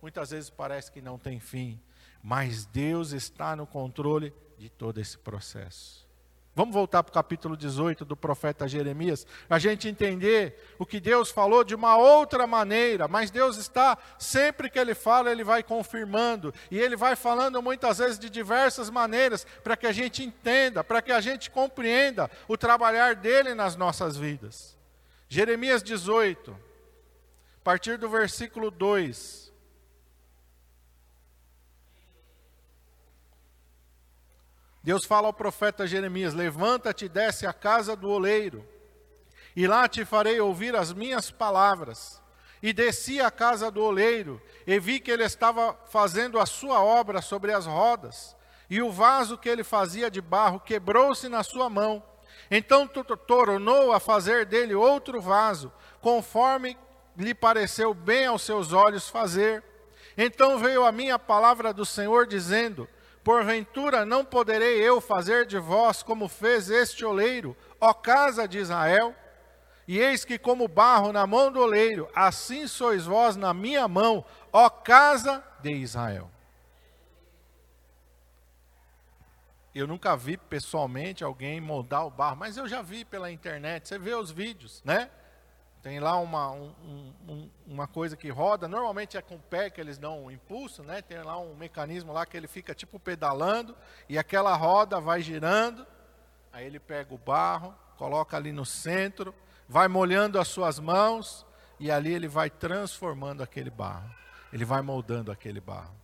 Muitas 0.00 0.30
vezes 0.30 0.50
parece 0.50 0.90
que 0.90 1.00
não 1.00 1.18
tem 1.18 1.38
fim. 1.38 1.80
Mas 2.22 2.66
Deus 2.66 3.12
está 3.12 3.54
no 3.54 3.66
controle 3.66 4.34
de 4.58 4.68
todo 4.68 4.98
esse 4.98 5.16
processo. 5.16 6.09
Vamos 6.60 6.74
voltar 6.74 7.02
para 7.02 7.10
o 7.10 7.14
capítulo 7.14 7.56
18 7.56 8.04
do 8.04 8.14
profeta 8.14 8.68
Jeremias, 8.68 9.26
a 9.48 9.58
gente 9.58 9.88
entender 9.88 10.74
o 10.78 10.84
que 10.84 11.00
Deus 11.00 11.30
falou 11.30 11.64
de 11.64 11.74
uma 11.74 11.96
outra 11.96 12.46
maneira, 12.46 13.08
mas 13.08 13.30
Deus 13.30 13.56
está, 13.56 13.96
sempre 14.18 14.68
que 14.68 14.78
Ele 14.78 14.94
fala, 14.94 15.32
Ele 15.32 15.42
vai 15.42 15.62
confirmando, 15.62 16.52
e 16.70 16.78
Ele 16.78 16.96
vai 16.96 17.16
falando 17.16 17.62
muitas 17.62 17.96
vezes 17.96 18.18
de 18.18 18.28
diversas 18.28 18.90
maneiras, 18.90 19.46
para 19.64 19.74
que 19.74 19.86
a 19.86 19.92
gente 19.92 20.22
entenda, 20.22 20.84
para 20.84 21.00
que 21.00 21.12
a 21.12 21.20
gente 21.22 21.50
compreenda 21.50 22.30
o 22.46 22.58
trabalhar 22.58 23.14
dele 23.14 23.54
nas 23.54 23.74
nossas 23.74 24.18
vidas. 24.18 24.76
Jeremias 25.30 25.82
18, 25.82 26.50
a 26.50 27.64
partir 27.64 27.96
do 27.96 28.06
versículo 28.06 28.70
2. 28.70 29.49
Deus 34.82 35.04
fala 35.04 35.26
ao 35.26 35.32
profeta 35.32 35.86
Jeremias: 35.86 36.34
Levanta-te 36.34 37.04
e 37.04 37.08
desce 37.08 37.46
à 37.46 37.52
casa 37.52 37.94
do 37.94 38.08
oleiro, 38.08 38.66
e 39.54 39.66
lá 39.66 39.88
te 39.88 40.04
farei 40.04 40.40
ouvir 40.40 40.74
as 40.74 40.92
minhas 40.92 41.30
palavras. 41.30 42.20
E 42.62 42.74
desci 42.74 43.22
à 43.22 43.30
casa 43.30 43.70
do 43.70 43.82
oleiro, 43.82 44.40
e 44.66 44.78
vi 44.78 45.00
que 45.00 45.10
ele 45.10 45.24
estava 45.24 45.74
fazendo 45.88 46.38
a 46.38 46.44
sua 46.44 46.82
obra 46.82 47.22
sobre 47.22 47.54
as 47.54 47.64
rodas, 47.64 48.36
e 48.68 48.82
o 48.82 48.92
vaso 48.92 49.38
que 49.38 49.48
ele 49.48 49.64
fazia 49.64 50.10
de 50.10 50.20
barro 50.20 50.60
quebrou-se 50.60 51.26
na 51.26 51.42
sua 51.42 51.70
mão. 51.70 52.02
Então 52.50 52.86
tornou 52.86 53.92
a 53.92 53.98
fazer 53.98 54.44
dele 54.44 54.74
outro 54.74 55.22
vaso, 55.22 55.72
conforme 56.02 56.76
lhe 57.16 57.34
pareceu 57.34 57.94
bem 57.94 58.26
aos 58.26 58.42
seus 58.42 58.74
olhos 58.74 59.08
fazer. 59.08 59.64
Então 60.16 60.58
veio 60.58 60.84
a 60.84 60.92
minha 60.92 61.18
palavra 61.18 61.72
do 61.72 61.86
Senhor, 61.86 62.26
dizendo: 62.26 62.86
Porventura 63.30 64.04
não 64.04 64.24
poderei 64.24 64.80
eu 64.80 65.00
fazer 65.00 65.46
de 65.46 65.56
vós 65.56 66.02
como 66.02 66.26
fez 66.26 66.68
este 66.68 67.04
oleiro, 67.04 67.56
ó 67.80 67.92
casa 67.94 68.48
de 68.48 68.58
Israel? 68.58 69.14
E 69.86 70.00
eis 70.00 70.24
que, 70.24 70.36
como 70.36 70.66
barro 70.66 71.12
na 71.12 71.28
mão 71.28 71.52
do 71.52 71.60
oleiro, 71.60 72.10
assim 72.12 72.66
sois 72.66 73.06
vós 73.06 73.36
na 73.36 73.54
minha 73.54 73.86
mão, 73.86 74.24
ó 74.52 74.68
casa 74.68 75.44
de 75.62 75.70
Israel. 75.70 76.28
Eu 79.72 79.86
nunca 79.86 80.16
vi 80.16 80.36
pessoalmente 80.36 81.22
alguém 81.22 81.60
moldar 81.60 82.04
o 82.04 82.10
barro, 82.10 82.34
mas 82.34 82.56
eu 82.56 82.66
já 82.66 82.82
vi 82.82 83.04
pela 83.04 83.30
internet. 83.30 83.86
Você 83.86 83.96
vê 83.96 84.12
os 84.12 84.32
vídeos, 84.32 84.82
né? 84.84 85.08
Tem 85.82 85.98
lá 85.98 86.16
uma, 86.16 86.50
um, 86.50 86.74
um, 87.26 87.50
uma 87.66 87.86
coisa 87.86 88.14
que 88.14 88.28
roda, 88.28 88.68
normalmente 88.68 89.16
é 89.16 89.22
com 89.22 89.36
o 89.36 89.40
pé 89.40 89.70
que 89.70 89.80
eles 89.80 89.96
dão 89.96 90.24
um 90.24 90.30
impulso, 90.30 90.82
né? 90.82 91.00
Tem 91.00 91.22
lá 91.22 91.38
um 91.38 91.54
mecanismo 91.54 92.12
lá 92.12 92.26
que 92.26 92.36
ele 92.36 92.46
fica 92.46 92.74
tipo 92.74 93.00
pedalando 93.00 93.74
e 94.06 94.18
aquela 94.18 94.54
roda 94.54 95.00
vai 95.00 95.22
girando. 95.22 95.86
Aí 96.52 96.66
ele 96.66 96.78
pega 96.78 97.14
o 97.14 97.18
barro, 97.18 97.74
coloca 97.96 98.36
ali 98.36 98.52
no 98.52 98.66
centro, 98.66 99.34
vai 99.66 99.88
molhando 99.88 100.38
as 100.38 100.48
suas 100.48 100.78
mãos 100.78 101.46
e 101.78 101.90
ali 101.90 102.12
ele 102.12 102.28
vai 102.28 102.50
transformando 102.50 103.42
aquele 103.42 103.70
barro. 103.70 104.14
Ele 104.52 104.66
vai 104.66 104.82
moldando 104.82 105.32
aquele 105.32 105.60
barro. 105.60 105.94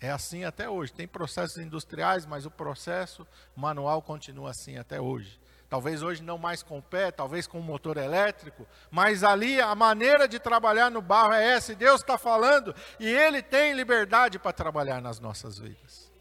É 0.00 0.10
assim 0.10 0.44
até 0.44 0.68
hoje. 0.68 0.92
Tem 0.92 1.08
processos 1.08 1.56
industriais, 1.56 2.24
mas 2.24 2.46
o 2.46 2.50
processo 2.50 3.26
manual 3.56 4.00
continua 4.00 4.50
assim 4.50 4.76
até 4.76 5.00
hoje. 5.00 5.40
Talvez 5.68 6.02
hoje 6.02 6.22
não 6.22 6.38
mais 6.38 6.62
com 6.62 6.78
o 6.78 6.82
pé, 6.82 7.10
talvez 7.10 7.46
com 7.46 7.58
o 7.58 7.62
motor 7.62 7.96
elétrico, 7.96 8.66
mas 8.90 9.24
ali 9.24 9.60
a 9.60 9.74
maneira 9.74 10.28
de 10.28 10.38
trabalhar 10.38 10.90
no 10.90 11.02
barro 11.02 11.32
é 11.32 11.44
essa, 11.44 11.72
e 11.72 11.76
Deus 11.76 12.00
está 12.00 12.16
falando, 12.16 12.74
e 13.00 13.08
Ele 13.08 13.42
tem 13.42 13.72
liberdade 13.72 14.38
para 14.38 14.52
trabalhar 14.52 15.00
nas 15.00 15.18
nossas 15.18 15.58
vidas. 15.58 16.12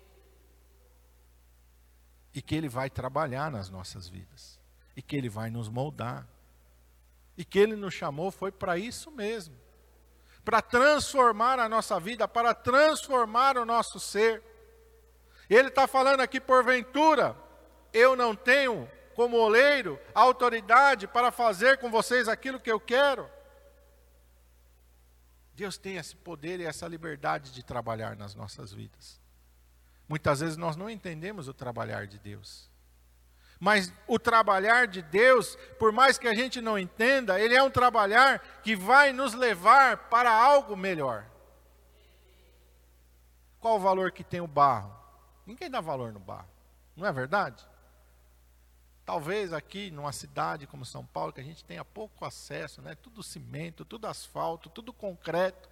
E 2.34 2.42
que 2.42 2.56
Ele 2.56 2.70
vai 2.70 2.90
trabalhar 2.90 3.52
nas 3.52 3.70
nossas 3.70 4.08
vidas, 4.08 4.60
e 4.96 5.02
que 5.02 5.16
Ele 5.16 5.30
vai 5.30 5.50
nos 5.50 5.70
moldar, 5.70 6.28
e 7.38 7.46
que 7.46 7.60
Ele 7.60 7.76
nos 7.76 7.94
chamou 7.94 8.32
foi 8.32 8.52
para 8.52 8.78
isso 8.78 9.12
mesmo 9.12 9.64
para 10.44 10.62
transformar 10.62 11.60
a 11.60 11.70
nossa 11.70 12.00
vida, 12.00 12.28
para 12.28 12.54
transformar 12.54 13.58
o 13.58 13.66
nosso 13.66 14.00
ser. 14.00 14.44
Ele 15.50 15.70
está 15.70 15.88
falando 15.88 16.20
aqui, 16.20 16.40
porventura, 16.40 17.36
eu 17.94 18.16
não 18.16 18.36
tenho 18.36 18.90
como 19.15 19.38
oleiro, 19.38 20.00
a 20.13 20.22
autoridade 20.22 21.08
para 21.08 21.32
fazer 21.32 21.77
com 21.77 21.89
vocês 21.89 22.27
aquilo 22.27 22.60
que 22.60 22.72
eu 22.72 22.79
quero. 22.79 23.29
Deus 25.55 25.77
tem 25.77 25.98
esse 25.98 26.15
poder 26.15 26.60
e 26.60 26.65
essa 26.65 26.88
liberdade 26.88 27.51
de 27.51 27.63
trabalhar 27.63 28.15
nas 28.15 28.34
nossas 28.34 28.74
vidas. 28.74 29.22
Muitas 30.08 30.39
vezes 30.39 30.58
nós 30.58 30.75
não 30.75 30.89
entendemos 30.89 31.48
o 31.48 31.53
trabalhar 31.53 32.08
de 32.08 32.20
Deus. 32.20 32.70
Mas 33.60 33.93
o 34.08 34.20
trabalhar 34.20 34.88
de 34.88 35.01
Deus, 35.01 35.55
por 35.79 35.91
mais 35.91 36.17
que 36.17 36.27
a 36.27 36.34
gente 36.34 36.60
não 36.60 36.77
entenda, 36.77 37.39
ele 37.39 37.55
é 37.55 37.63
um 37.63 37.70
trabalhar 37.70 38.39
que 38.62 38.75
vai 38.75 39.13
nos 39.13 39.34
levar 39.34 40.10
para 40.10 40.32
algo 40.32 40.75
melhor. 40.75 41.25
Qual 43.60 43.77
o 43.77 43.79
valor 43.79 44.12
que 44.12 44.24
tem 44.24 44.41
o 44.41 44.48
barro? 44.48 44.93
Ninguém 45.46 45.70
dá 45.70 45.79
valor 45.79 46.12
no 46.12 46.20
barro, 46.20 46.50
não 46.96 47.08
é 47.08 47.12
verdade? 47.13 47.65
Talvez 49.05 49.51
aqui 49.51 49.91
numa 49.91 50.13
cidade 50.13 50.65
como 50.65 50.86
São 50.86 51.05
Paulo, 51.05 51.33
que 51.33 51.41
a 51.41 51.43
gente 51.43 51.63
tenha 51.65 51.83
pouco 51.83 52.24
acesso, 52.24 52.81
né? 52.81 52.95
tudo 52.95 53.22
cimento, 53.22 53.83
tudo 53.83 54.07
asfalto, 54.07 54.69
tudo 54.69 54.93
concreto. 54.93 55.69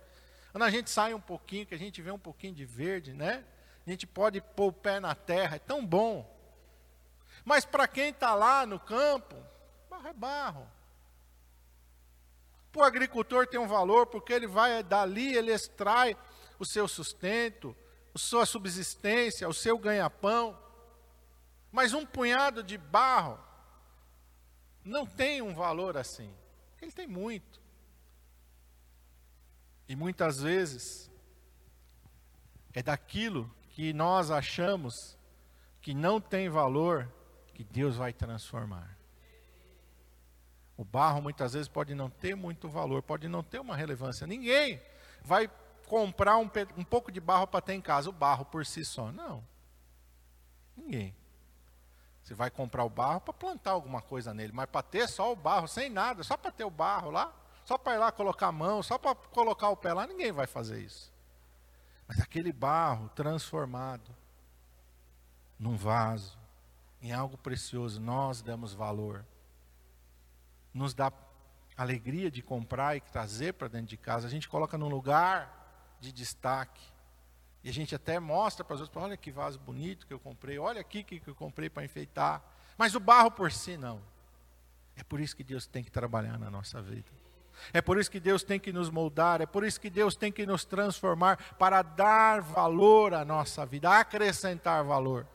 Quando 0.51 0.63
a 0.63 0.69
gente 0.69 0.89
sai 0.89 1.13
um 1.13 1.21
pouquinho, 1.21 1.65
que 1.65 1.73
a 1.73 1.79
gente 1.79 2.01
vê 2.01 2.11
um 2.11 2.19
pouquinho 2.19 2.53
de 2.53 2.65
verde, 2.65 3.13
né? 3.13 3.45
A 3.87 3.89
gente 3.89 4.05
pode 4.05 4.41
pôr 4.41 4.67
o 4.67 4.73
pé 4.73 4.99
na 4.99 5.15
terra, 5.15 5.55
é 5.55 5.59
tão 5.59 5.85
bom. 5.85 6.29
Mas 7.45 7.63
para 7.63 7.87
quem 7.87 8.09
está 8.09 8.35
lá 8.35 8.65
no 8.65 8.79
campo, 8.79 9.35
barro 9.89 10.07
é 10.07 10.13
barro. 10.13 10.67
Para 12.71 12.81
o 12.81 12.85
agricultor 12.85 13.47
tem 13.47 13.59
um 13.59 13.67
valor, 13.67 14.07
porque 14.07 14.33
ele 14.33 14.47
vai 14.47 14.83
dali, 14.83 15.35
ele 15.35 15.53
extrai 15.53 16.17
o 16.59 16.65
seu 16.65 16.87
sustento, 16.87 17.75
a 18.13 18.17
sua 18.17 18.45
subsistência, 18.45 19.47
o 19.47 19.53
seu 19.53 19.77
ganha-pão. 19.77 20.57
Mas 21.71 21.93
um 21.93 22.05
punhado 22.05 22.61
de 22.61 22.77
barro 22.77 23.39
não 24.83 25.05
tem 25.05 25.41
um 25.41 25.53
valor 25.53 25.95
assim. 25.95 26.33
Ele 26.81 26.91
tem 26.91 27.07
muito. 27.07 27.61
E 29.87 29.95
muitas 29.95 30.41
vezes 30.41 31.09
é 32.73 32.81
daquilo 32.81 33.53
que 33.69 33.93
nós 33.93 34.31
achamos 34.31 35.17
que 35.81 35.93
não 35.93 36.19
tem 36.19 36.49
valor 36.49 37.11
que 37.53 37.63
Deus 37.63 37.95
vai 37.95 38.13
transformar. 38.13 38.97
O 40.77 40.83
barro 40.83 41.21
muitas 41.21 41.53
vezes 41.53 41.67
pode 41.67 41.93
não 41.93 42.09
ter 42.09 42.35
muito 42.35 42.67
valor, 42.67 43.03
pode 43.03 43.27
não 43.27 43.43
ter 43.43 43.59
uma 43.59 43.75
relevância. 43.75 44.25
Ninguém 44.25 44.81
vai 45.21 45.49
comprar 45.87 46.37
um, 46.37 46.49
um 46.77 46.83
pouco 46.83 47.11
de 47.11 47.19
barro 47.19 47.45
para 47.45 47.61
ter 47.61 47.73
em 47.73 47.81
casa, 47.81 48.09
o 48.09 48.13
barro 48.13 48.45
por 48.45 48.65
si 48.65 48.83
só. 48.83 49.11
Não. 49.11 49.45
Ninguém. 50.75 51.15
Você 52.23 52.33
vai 52.33 52.51
comprar 52.51 52.83
o 52.83 52.89
barro 52.89 53.21
para 53.21 53.33
plantar 53.33 53.71
alguma 53.71 54.01
coisa 54.01 54.33
nele, 54.33 54.53
mas 54.53 54.69
para 54.69 54.83
ter 54.83 55.07
só 55.07 55.31
o 55.31 55.35
barro, 55.35 55.67
sem 55.67 55.89
nada, 55.89 56.23
só 56.23 56.37
para 56.37 56.51
ter 56.51 56.63
o 56.63 56.69
barro 56.69 57.09
lá, 57.09 57.33
só 57.65 57.77
para 57.77 57.95
ir 57.95 57.97
lá 57.97 58.11
colocar 58.11 58.47
a 58.47 58.51
mão, 58.51 58.83
só 58.83 58.97
para 58.97 59.15
colocar 59.15 59.69
o 59.69 59.77
pé 59.77 59.93
lá, 59.93 60.05
ninguém 60.05 60.31
vai 60.31 60.47
fazer 60.47 60.79
isso. 60.79 61.11
Mas 62.07 62.19
aquele 62.19 62.51
barro 62.51 63.09
transformado 63.09 64.15
num 65.57 65.77
vaso, 65.77 66.37
em 67.01 67.11
algo 67.11 67.37
precioso, 67.37 67.99
nós 67.99 68.41
damos 68.41 68.73
valor. 68.73 69.25
Nos 70.73 70.93
dá 70.93 71.11
alegria 71.77 72.29
de 72.29 72.41
comprar 72.41 72.95
e 72.95 73.01
trazer 73.01 73.53
para 73.53 73.67
dentro 73.67 73.87
de 73.87 73.97
casa. 73.97 74.27
A 74.27 74.29
gente 74.29 74.49
coloca 74.49 74.77
num 74.77 74.89
lugar 74.89 75.95
de 75.99 76.11
destaque. 76.11 76.83
E 77.63 77.69
a 77.69 77.73
gente 77.73 77.93
até 77.93 78.19
mostra 78.19 78.65
para 78.65 78.75
os 78.75 78.81
outros, 78.81 79.03
olha 79.03 79.15
que 79.15 79.31
vaso 79.31 79.59
bonito 79.59 80.07
que 80.07 80.13
eu 80.13 80.19
comprei, 80.19 80.57
olha 80.57 80.81
aqui 80.81 81.03
que 81.03 81.21
eu 81.25 81.35
comprei 81.35 81.69
para 81.69 81.83
enfeitar. 81.83 82.43
Mas 82.77 82.95
o 82.95 82.99
barro 82.99 83.29
por 83.29 83.51
si 83.51 83.77
não. 83.77 84.01
É 84.95 85.03
por 85.03 85.19
isso 85.19 85.35
que 85.35 85.43
Deus 85.43 85.67
tem 85.67 85.83
que 85.83 85.91
trabalhar 85.91 86.37
na 86.39 86.49
nossa 86.49 86.81
vida. 86.81 87.09
É 87.73 87.81
por 87.81 87.99
isso 87.99 88.09
que 88.09 88.19
Deus 88.19 88.43
tem 88.43 88.59
que 88.59 88.73
nos 88.73 88.89
moldar, 88.89 89.41
é 89.41 89.45
por 89.45 89.63
isso 89.63 89.79
que 89.79 89.89
Deus 89.89 90.15
tem 90.15 90.31
que 90.31 90.45
nos 90.45 90.65
transformar 90.65 91.37
para 91.59 91.81
dar 91.81 92.41
valor 92.41 93.13
à 93.13 93.23
nossa 93.23 93.65
vida, 93.65 93.99
acrescentar 93.99 94.83
valor. 94.83 95.27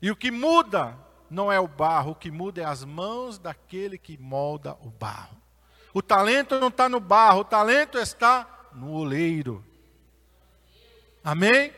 E 0.00 0.10
o 0.10 0.16
que 0.16 0.30
muda 0.30 0.96
não 1.28 1.52
é 1.52 1.60
o 1.60 1.68
barro, 1.68 2.12
o 2.12 2.14
que 2.14 2.30
muda 2.30 2.62
é 2.62 2.64
as 2.64 2.84
mãos 2.84 3.38
daquele 3.38 3.98
que 3.98 4.16
molda 4.18 4.76
o 4.80 4.90
barro. 4.90 5.36
O 5.94 6.02
talento 6.02 6.58
não 6.58 6.68
está 6.68 6.88
no 6.88 7.00
barro, 7.00 7.40
o 7.40 7.44
talento 7.44 7.98
está 7.98 8.68
no 8.72 8.92
oleiro. 8.92 9.64
Amém? 11.24 11.72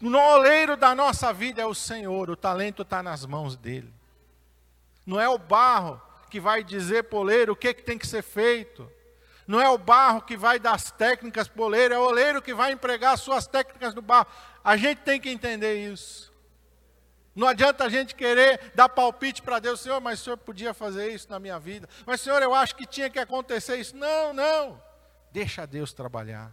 No 0.00 0.18
oleiro 0.18 0.76
da 0.76 0.94
nossa 0.94 1.32
vida 1.32 1.62
é 1.62 1.66
o 1.66 1.74
Senhor, 1.74 2.28
o 2.28 2.36
talento 2.36 2.82
está 2.82 3.02
nas 3.02 3.24
mãos 3.24 3.56
dele. 3.56 3.92
Não 5.06 5.20
é 5.20 5.28
o 5.28 5.38
barro 5.38 6.00
que 6.30 6.40
vai 6.40 6.64
dizer 6.64 7.04
para 7.04 7.52
o 7.52 7.56
que, 7.56 7.72
que 7.72 7.82
tem 7.82 7.96
que 7.96 8.06
ser 8.06 8.22
feito. 8.22 8.90
Não 9.46 9.60
é 9.60 9.68
o 9.68 9.78
barro 9.78 10.22
que 10.22 10.36
vai 10.36 10.58
dar 10.58 10.74
as 10.74 10.90
técnicas 10.90 11.48
para 11.48 11.62
o 11.62 11.64
oleiro, 11.66 11.94
é 11.94 11.98
o 11.98 12.06
oleiro 12.06 12.42
que 12.42 12.54
vai 12.54 12.72
empregar 12.72 13.14
as 13.14 13.20
suas 13.20 13.46
técnicas 13.46 13.94
no 13.94 14.02
barro. 14.02 14.26
A 14.62 14.76
gente 14.76 14.98
tem 14.98 15.20
que 15.20 15.28
entender 15.28 15.90
isso. 15.90 16.32
Não 17.34 17.48
adianta 17.48 17.84
a 17.84 17.88
gente 17.88 18.14
querer 18.14 18.72
dar 18.74 18.88
palpite 18.88 19.42
para 19.42 19.58
Deus, 19.58 19.80
Senhor, 19.80 20.00
mas 20.00 20.20
o 20.20 20.24
Senhor 20.24 20.36
podia 20.36 20.72
fazer 20.72 21.12
isso 21.12 21.28
na 21.28 21.38
minha 21.38 21.58
vida. 21.58 21.88
Mas, 22.06 22.20
Senhor, 22.20 22.40
eu 22.42 22.54
acho 22.54 22.76
que 22.76 22.86
tinha 22.86 23.10
que 23.10 23.18
acontecer 23.18 23.76
isso. 23.76 23.96
Não, 23.96 24.32
não. 24.32 24.80
Deixa 25.32 25.66
Deus 25.66 25.92
trabalhar. 25.92 26.52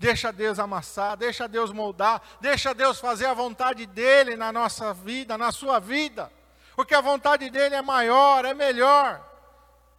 Deixa 0.00 0.32
Deus 0.32 0.58
amassar, 0.58 1.14
deixa 1.14 1.46
Deus 1.46 1.70
moldar, 1.72 2.22
deixa 2.40 2.72
Deus 2.72 2.98
fazer 2.98 3.26
a 3.26 3.34
vontade 3.34 3.84
dele 3.84 4.34
na 4.34 4.50
nossa 4.50 4.94
vida, 4.94 5.36
na 5.36 5.52
sua 5.52 5.78
vida. 5.78 6.32
Porque 6.74 6.94
a 6.94 7.02
vontade 7.02 7.50
dele 7.50 7.74
é 7.74 7.82
maior, 7.82 8.46
é 8.46 8.54
melhor. 8.54 9.22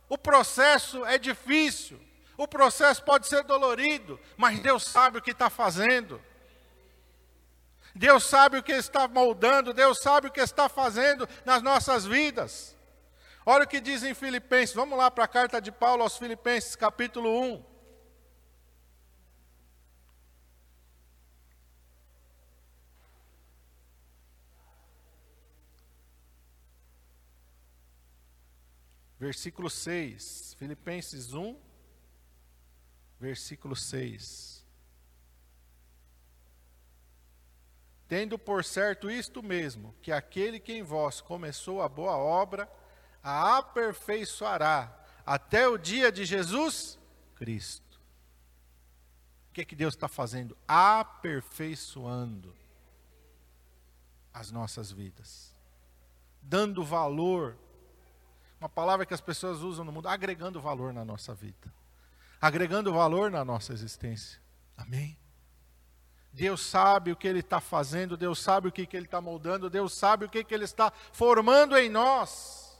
O 0.09 0.17
processo 0.17 1.05
é 1.05 1.19
difícil, 1.19 2.01
o 2.35 2.47
processo 2.47 3.03
pode 3.03 3.27
ser 3.27 3.43
dolorido, 3.43 4.19
mas 4.35 4.59
Deus 4.59 4.85
sabe 4.85 5.19
o 5.19 5.21
que 5.21 5.29
está 5.29 5.51
fazendo. 5.51 6.19
Deus 7.93 8.23
sabe 8.23 8.57
o 8.57 8.63
que 8.63 8.71
está 8.71 9.07
moldando, 9.07 9.71
Deus 9.71 9.99
sabe 9.99 10.29
o 10.29 10.31
que 10.31 10.41
está 10.41 10.67
fazendo 10.67 11.29
nas 11.45 11.61
nossas 11.61 12.07
vidas. 12.07 12.75
Olha 13.45 13.65
o 13.65 13.67
que 13.67 13.79
diz 13.79 14.01
em 14.01 14.15
Filipenses, 14.15 14.73
vamos 14.73 14.97
lá 14.97 15.11
para 15.11 15.25
a 15.25 15.27
carta 15.27 15.61
de 15.61 15.71
Paulo 15.71 16.01
aos 16.01 16.17
Filipenses, 16.17 16.75
capítulo 16.75 17.39
1. 17.39 17.70
Versículo 29.21 29.69
6. 29.69 30.55
Filipenses 30.57 31.31
1, 31.35 31.55
versículo 33.19 33.75
6. 33.75 34.65
Tendo 38.07 38.39
por 38.39 38.63
certo 38.65 39.11
isto 39.11 39.43
mesmo, 39.43 39.93
que 40.01 40.11
aquele 40.11 40.59
que 40.59 40.73
em 40.73 40.81
vós 40.81 41.21
começou 41.21 41.83
a 41.83 41.87
boa 41.87 42.17
obra, 42.17 42.67
a 43.21 43.57
aperfeiçoará 43.57 44.91
até 45.23 45.67
o 45.67 45.77
dia 45.77 46.11
de 46.11 46.25
Jesus 46.25 46.97
Cristo. 47.35 48.01
O 49.49 49.53
que, 49.53 49.61
é 49.61 49.65
que 49.65 49.75
Deus 49.75 49.93
está 49.93 50.07
fazendo? 50.07 50.57
Aperfeiçoando 50.67 52.55
as 54.33 54.49
nossas 54.49 54.91
vidas, 54.91 55.53
dando 56.41 56.83
valor. 56.83 57.55
Uma 58.61 58.69
palavra 58.69 59.07
que 59.07 59.13
as 59.13 59.19
pessoas 59.19 59.61
usam 59.61 59.83
no 59.83 59.91
mundo, 59.91 60.07
agregando 60.07 60.61
valor 60.61 60.93
na 60.93 61.03
nossa 61.03 61.33
vida, 61.33 61.73
agregando 62.39 62.93
valor 62.93 63.31
na 63.31 63.43
nossa 63.43 63.73
existência. 63.73 64.39
Amém? 64.77 65.17
Deus 66.31 66.61
sabe 66.61 67.11
o 67.11 67.15
que 67.15 67.27
Ele 67.27 67.39
está 67.39 67.59
fazendo, 67.59 68.15
Deus 68.15 68.37
sabe 68.37 68.67
o 68.67 68.71
que, 68.71 68.85
que 68.85 68.95
Ele 68.95 69.07
está 69.07 69.19
moldando, 69.19 69.67
Deus 69.67 69.95
sabe 69.95 70.25
o 70.25 70.29
que, 70.29 70.43
que 70.43 70.53
Ele 70.53 70.65
está 70.65 70.93
formando 71.11 71.75
em 71.75 71.89
nós. 71.89 72.79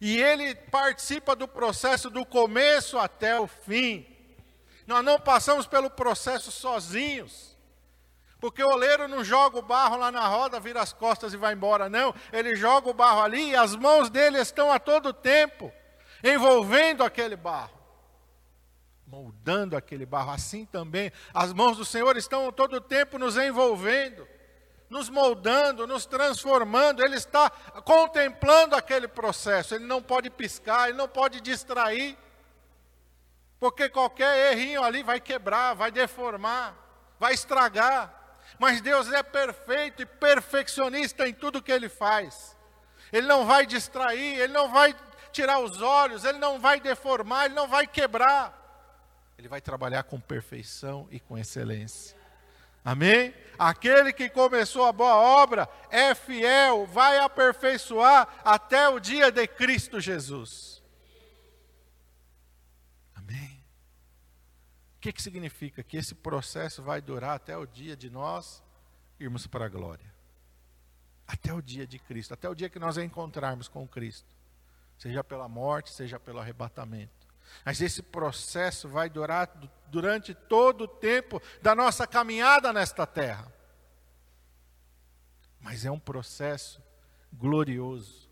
E 0.00 0.16
Ele 0.16 0.54
participa 0.54 1.36
do 1.36 1.46
processo 1.46 2.08
do 2.08 2.24
começo 2.24 2.98
até 2.98 3.38
o 3.38 3.46
fim. 3.46 4.06
Nós 4.86 5.04
não 5.04 5.20
passamos 5.20 5.66
pelo 5.66 5.90
processo 5.90 6.50
sozinhos. 6.50 7.54
Porque 8.40 8.62
o 8.62 8.68
oleiro 8.68 9.08
não 9.08 9.24
joga 9.24 9.58
o 9.58 9.62
barro 9.62 9.96
lá 9.96 10.12
na 10.12 10.26
roda, 10.26 10.60
vira 10.60 10.80
as 10.80 10.92
costas 10.92 11.32
e 11.34 11.36
vai 11.36 11.54
embora, 11.54 11.88
não. 11.88 12.14
Ele 12.32 12.54
joga 12.54 12.88
o 12.88 12.94
barro 12.94 13.22
ali 13.22 13.50
e 13.50 13.56
as 13.56 13.74
mãos 13.74 14.08
dele 14.08 14.38
estão 14.38 14.72
a 14.72 14.78
todo 14.78 15.12
tempo 15.12 15.72
envolvendo 16.22 17.02
aquele 17.02 17.34
barro 17.36 17.78
moldando 19.08 19.76
aquele 19.76 20.04
barro. 20.04 20.30
Assim 20.30 20.64
também, 20.66 21.10
as 21.32 21.52
mãos 21.52 21.76
do 21.76 21.84
Senhor 21.84 22.16
estão 22.16 22.52
todo 22.52 22.76
o 22.76 22.80
tempo 22.80 23.18
nos 23.18 23.36
envolvendo, 23.36 24.28
nos 24.88 25.08
moldando, 25.08 25.86
nos 25.86 26.06
transformando. 26.06 27.02
Ele 27.02 27.16
está 27.16 27.50
contemplando 27.84 28.76
aquele 28.76 29.08
processo. 29.08 29.74
Ele 29.74 29.86
não 29.86 30.02
pode 30.02 30.30
piscar, 30.30 30.88
ele 30.88 30.98
não 30.98 31.08
pode 31.08 31.40
distrair. 31.40 32.16
Porque 33.58 33.88
qualquer 33.88 34.52
errinho 34.52 34.84
ali 34.84 35.02
vai 35.02 35.20
quebrar, 35.20 35.74
vai 35.74 35.90
deformar, 35.90 36.76
vai 37.18 37.32
estragar. 37.32 38.17
Mas 38.58 38.80
Deus 38.80 39.12
é 39.12 39.22
perfeito 39.22 40.02
e 40.02 40.06
perfeccionista 40.06 41.28
em 41.28 41.32
tudo 41.32 41.62
que 41.62 41.72
ele 41.72 41.88
faz. 41.88 42.56
Ele 43.12 43.26
não 43.26 43.46
vai 43.46 43.64
distrair, 43.64 44.38
ele 44.40 44.52
não 44.52 44.70
vai 44.70 44.94
tirar 45.32 45.60
os 45.60 45.80
olhos, 45.80 46.24
ele 46.24 46.38
não 46.38 46.58
vai 46.58 46.80
deformar, 46.80 47.46
ele 47.46 47.54
não 47.54 47.68
vai 47.68 47.86
quebrar. 47.86 48.56
Ele 49.38 49.48
vai 49.48 49.60
trabalhar 49.60 50.02
com 50.02 50.20
perfeição 50.20 51.06
e 51.10 51.20
com 51.20 51.38
excelência. 51.38 52.18
Amém? 52.84 53.34
Aquele 53.58 54.12
que 54.12 54.28
começou 54.28 54.84
a 54.86 54.92
boa 54.92 55.14
obra 55.14 55.68
é 55.90 56.14
fiel, 56.14 56.86
vai 56.86 57.18
aperfeiçoar 57.18 58.28
até 58.44 58.88
o 58.88 58.98
dia 58.98 59.30
de 59.30 59.46
Cristo 59.46 60.00
Jesus. 60.00 60.82
Amém? 63.14 63.62
O 64.98 65.00
que, 65.00 65.12
que 65.12 65.22
significa? 65.22 65.80
Que 65.80 65.96
esse 65.96 66.12
processo 66.12 66.82
vai 66.82 67.00
durar 67.00 67.36
até 67.36 67.56
o 67.56 67.64
dia 67.64 67.96
de 67.96 68.10
nós 68.10 68.60
irmos 69.20 69.46
para 69.46 69.66
a 69.66 69.68
glória. 69.68 70.12
Até 71.24 71.52
o 71.52 71.62
dia 71.62 71.86
de 71.86 72.00
Cristo, 72.00 72.34
até 72.34 72.48
o 72.48 72.54
dia 72.54 72.68
que 72.68 72.80
nós 72.80 72.98
encontrarmos 72.98 73.68
com 73.68 73.86
Cristo. 73.86 74.34
Seja 74.98 75.22
pela 75.22 75.48
morte, 75.48 75.92
seja 75.92 76.18
pelo 76.18 76.40
arrebatamento. 76.40 77.28
Mas 77.64 77.80
esse 77.80 78.02
processo 78.02 78.88
vai 78.88 79.08
durar 79.08 79.48
durante 79.86 80.34
todo 80.34 80.82
o 80.82 80.88
tempo 80.88 81.40
da 81.62 81.76
nossa 81.76 82.04
caminhada 82.04 82.72
nesta 82.72 83.06
terra. 83.06 83.52
Mas 85.60 85.84
é 85.84 85.90
um 85.92 85.98
processo 85.98 86.82
glorioso. 87.32 88.28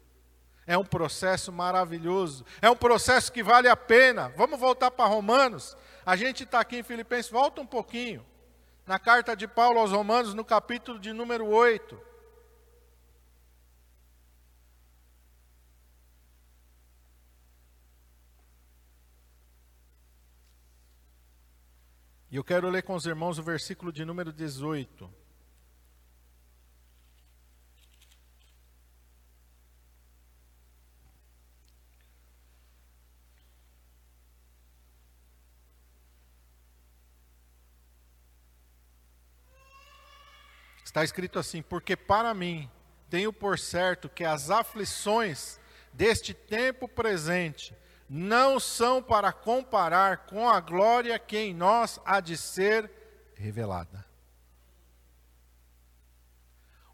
É 0.67 0.77
um 0.77 0.85
processo 0.85 1.53
maravilhoso. 1.53 2.45
É 2.61 2.69
um 2.69 2.77
processo 2.77 3.31
que 3.31 3.43
vale 3.43 3.69
a 3.69 3.77
pena. 3.77 4.31
Vamos 4.31 4.59
voltar 4.59 4.91
para 4.91 5.09
Romanos. 5.09 5.77
A 6.07 6.15
gente 6.15 6.45
está 6.45 6.61
aqui 6.61 6.77
em 6.77 6.83
Filipenses, 6.85 7.29
volta 7.29 7.61
um 7.61 7.67
pouquinho. 7.67 8.25
Na 8.87 8.97
carta 8.97 9.35
de 9.35 9.49
Paulo 9.49 9.81
aos 9.81 9.91
Romanos, 9.91 10.35
no 10.35 10.45
capítulo 10.45 11.01
de 11.01 11.13
número 11.13 11.45
8. 11.45 12.01
E 22.31 22.37
eu 22.37 22.45
quero 22.45 22.71
ler 22.71 22.85
com 22.85 22.95
os 22.95 23.05
irmãos 23.05 23.41
o 23.41 23.43
versículo 23.43 23.91
de 23.91 24.05
número 24.05 24.33
18. 24.33 25.26
Está 40.97 41.05
escrito 41.05 41.39
assim: 41.39 41.61
Porque 41.61 41.95
para 41.95 42.33
mim 42.33 42.71
tenho 43.11 43.31
por 43.31 43.59
certo 43.59 44.09
que 44.09 44.25
as 44.25 44.49
aflições 44.49 45.61
deste 45.93 46.33
tempo 46.33 46.89
presente 46.89 47.77
não 48.09 48.59
são 48.59 49.03
para 49.03 49.31
comparar 49.31 50.25
com 50.25 50.49
a 50.49 50.59
glória 50.59 51.19
que 51.19 51.37
em 51.37 51.53
nós 51.53 52.01
há 52.03 52.19
de 52.19 52.35
ser 52.35 52.91
revelada. 53.35 54.07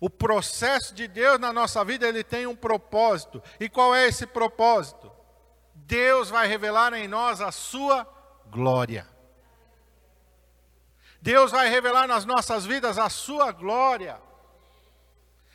O 0.01 0.11
processo 0.11 0.93
de 0.93 1.07
Deus 1.07 1.39
na 1.39 1.53
nossa 1.53 1.85
vida, 1.85 2.09
ele 2.09 2.25
tem 2.25 2.45
um 2.45 2.57
propósito. 2.57 3.41
E 3.61 3.69
qual 3.69 3.95
é 3.95 4.09
esse 4.09 4.27
propósito? 4.27 5.13
Deus 5.77 6.29
vai 6.29 6.49
revelar 6.49 6.93
em 6.93 7.07
nós 7.07 7.41
a 7.41 7.53
sua 7.53 8.05
glória. 8.51 9.12
Deus 11.23 11.53
vai 11.53 11.69
revelar 11.69 12.09
nas 12.09 12.25
nossas 12.25 12.67
vidas 12.67 12.99
a 12.99 13.09
sua 13.09 13.53
glória. 13.53 14.21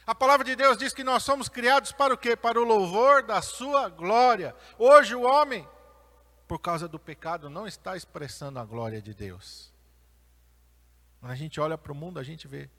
A 0.06 0.16
palavra 0.16 0.46
de 0.46 0.56
Deus 0.56 0.78
diz 0.78 0.94
que 0.94 1.04
nós 1.04 1.24
somos 1.24 1.50
criados 1.50 1.92
para 1.92 2.14
o 2.14 2.18
quê? 2.18 2.38
Para 2.38 2.58
o 2.58 2.64
louvor 2.64 3.22
da 3.22 3.42
sua 3.42 3.90
glória. 3.90 4.56
Hoje 4.80 5.14
o 5.14 5.24
homem, 5.24 5.68
por 6.48 6.60
causa 6.60 6.88
do 6.88 6.98
pecado, 6.98 7.50
não 7.50 7.68
está 7.68 7.98
expressando 7.98 8.58
a 8.58 8.64
glória 8.64 9.02
de 9.02 9.14
Deus. 9.14 9.74
Quando 11.20 11.34
a 11.34 11.36
gente 11.36 11.60
olha 11.60 11.78
para 11.78 11.92
o 11.92 11.96
mundo, 11.96 12.18
a 12.18 12.24
gente 12.24 12.48
vê 12.48 12.70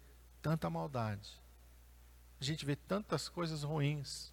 tanta 0.40 0.70
maldade. 0.70 1.38
A 2.40 2.44
gente 2.44 2.64
vê 2.64 2.74
tantas 2.74 3.28
coisas 3.28 3.62
ruins. 3.64 4.32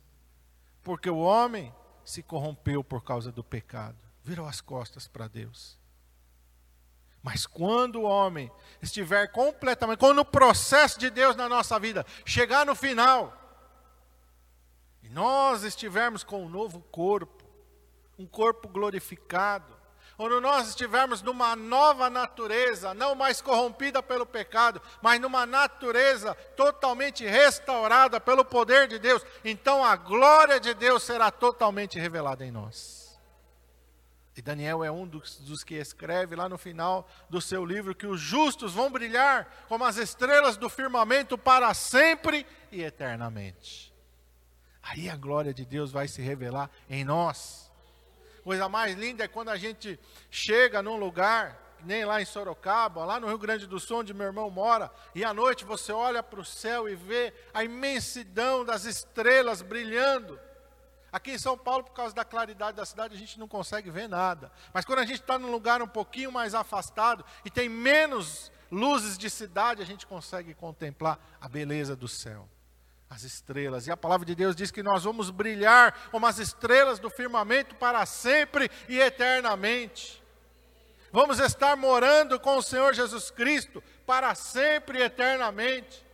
Porque 0.81 1.09
o 1.09 1.17
homem 1.17 1.75
se 2.05 2.23
corrompeu 2.23 2.81
por 2.81 3.03
causa 3.03 3.33
do 3.33 3.43
pecado, 3.43 3.97
virou 4.23 4.47
as 4.47 4.61
costas 4.61 5.09
para 5.09 5.27
Deus. 5.27 5.77
Mas 7.25 7.47
quando 7.47 8.01
o 8.01 8.03
homem 8.03 8.51
estiver 8.79 9.31
completamente, 9.31 9.97
quando 9.97 10.19
o 10.19 10.25
processo 10.25 10.99
de 10.99 11.09
Deus 11.09 11.35
na 11.35 11.49
nossa 11.49 11.79
vida 11.79 12.05
chegar 12.23 12.67
no 12.67 12.75
final, 12.75 13.35
e 15.01 15.09
nós 15.09 15.63
estivermos 15.63 16.23
com 16.23 16.45
um 16.45 16.47
novo 16.47 16.81
corpo, 16.91 17.43
um 18.19 18.27
corpo 18.27 18.67
glorificado, 18.67 19.75
quando 20.15 20.39
nós 20.39 20.69
estivermos 20.69 21.23
numa 21.23 21.55
nova 21.55 22.11
natureza, 22.11 22.93
não 22.93 23.15
mais 23.15 23.41
corrompida 23.41 24.03
pelo 24.03 24.27
pecado, 24.27 24.79
mas 25.01 25.19
numa 25.19 25.47
natureza 25.47 26.35
totalmente 26.55 27.25
restaurada 27.25 28.21
pelo 28.21 28.45
poder 28.45 28.87
de 28.87 28.99
Deus, 28.99 29.25
então 29.43 29.83
a 29.83 29.95
glória 29.95 30.59
de 30.59 30.75
Deus 30.75 31.01
será 31.01 31.31
totalmente 31.31 31.97
revelada 31.97 32.45
em 32.45 32.51
nós. 32.51 33.04
E 34.35 34.41
Daniel 34.41 34.83
é 34.83 34.91
um 34.91 35.07
dos, 35.07 35.37
dos, 35.39 35.63
que 35.63 35.75
escreve 35.75 36.35
lá 36.35 36.49
no 36.49 36.57
final 36.57 37.07
do 37.29 37.39
seu 37.39 37.65
livro 37.65 37.95
que 37.95 38.05
os 38.05 38.19
justos 38.19 38.73
vão 38.73 38.91
brilhar 38.91 39.65
como 39.69 39.85
as 39.85 39.95
estrelas 39.95 40.57
do 40.57 40.69
firmamento 40.69 41.37
para 41.37 41.73
sempre 41.73 42.45
e 42.69 42.83
eternamente. 42.83 43.93
Aí 44.83 45.09
a 45.09 45.15
glória 45.15 45.53
de 45.53 45.65
Deus 45.65 45.89
vai 45.89 46.07
se 46.09 46.21
revelar 46.21 46.69
em 46.89 47.05
nós. 47.05 47.71
Coisa 48.43 48.67
mais 48.67 48.95
linda 48.95 49.23
é 49.23 49.27
quando 49.27 49.49
a 49.49 49.57
gente 49.57 49.97
chega 50.29 50.83
num 50.83 50.97
lugar, 50.97 51.57
nem 51.85 52.03
lá 52.03 52.21
em 52.21 52.25
Sorocaba, 52.25 53.05
lá 53.05 53.19
no 53.19 53.27
Rio 53.27 53.37
Grande 53.37 53.65
do 53.65 53.79
Sul, 53.79 53.99
onde 53.99 54.13
meu 54.13 54.27
irmão 54.27 54.49
mora, 54.51 54.91
e 55.15 55.23
à 55.23 55.33
noite 55.33 55.63
você 55.63 55.93
olha 55.93 56.21
para 56.21 56.41
o 56.41 56.45
céu 56.45 56.89
e 56.89 56.95
vê 56.95 57.33
a 57.53 57.63
imensidão 57.63 58.65
das 58.65 58.83
estrelas 58.83 59.61
brilhando. 59.61 60.37
Aqui 61.15 61.31
em 61.31 61.37
São 61.37 61.57
Paulo, 61.57 61.85
por 61.85 61.93
causa 61.93 62.13
da 62.13 62.25
claridade 62.25 62.75
da 62.75 62.85
cidade, 62.85 63.15
a 63.15 63.17
gente 63.17 63.39
não 63.39 63.47
consegue 63.47 63.89
ver 63.89 64.09
nada. 64.09 64.51
Mas 64.73 64.83
quando 64.83 64.99
a 64.99 65.05
gente 65.05 65.21
está 65.21 65.39
num 65.39 65.49
lugar 65.49 65.81
um 65.81 65.87
pouquinho 65.87 66.29
mais 66.29 66.53
afastado 66.53 67.23
e 67.45 67.49
tem 67.49 67.69
menos 67.69 68.51
luzes 68.69 69.17
de 69.17 69.29
cidade, 69.29 69.81
a 69.81 69.85
gente 69.85 70.05
consegue 70.05 70.53
contemplar 70.53 71.17
a 71.39 71.47
beleza 71.47 71.95
do 71.95 72.05
céu, 72.05 72.49
as 73.09 73.23
estrelas. 73.23 73.87
E 73.87 73.91
a 73.91 73.95
palavra 73.95 74.25
de 74.25 74.35
Deus 74.35 74.57
diz 74.57 74.71
que 74.71 74.83
nós 74.83 75.05
vamos 75.05 75.29
brilhar 75.29 76.09
como 76.11 76.27
as 76.27 76.37
estrelas 76.37 76.99
do 76.99 77.09
firmamento 77.09 77.75
para 77.75 78.05
sempre 78.05 78.69
e 78.89 78.99
eternamente. 78.99 80.21
Vamos 81.13 81.39
estar 81.39 81.77
morando 81.77 82.37
com 82.41 82.57
o 82.57 82.61
Senhor 82.61 82.93
Jesus 82.93 83.31
Cristo 83.31 83.81
para 84.05 84.35
sempre 84.35 84.99
e 84.99 85.03
eternamente. 85.03 86.05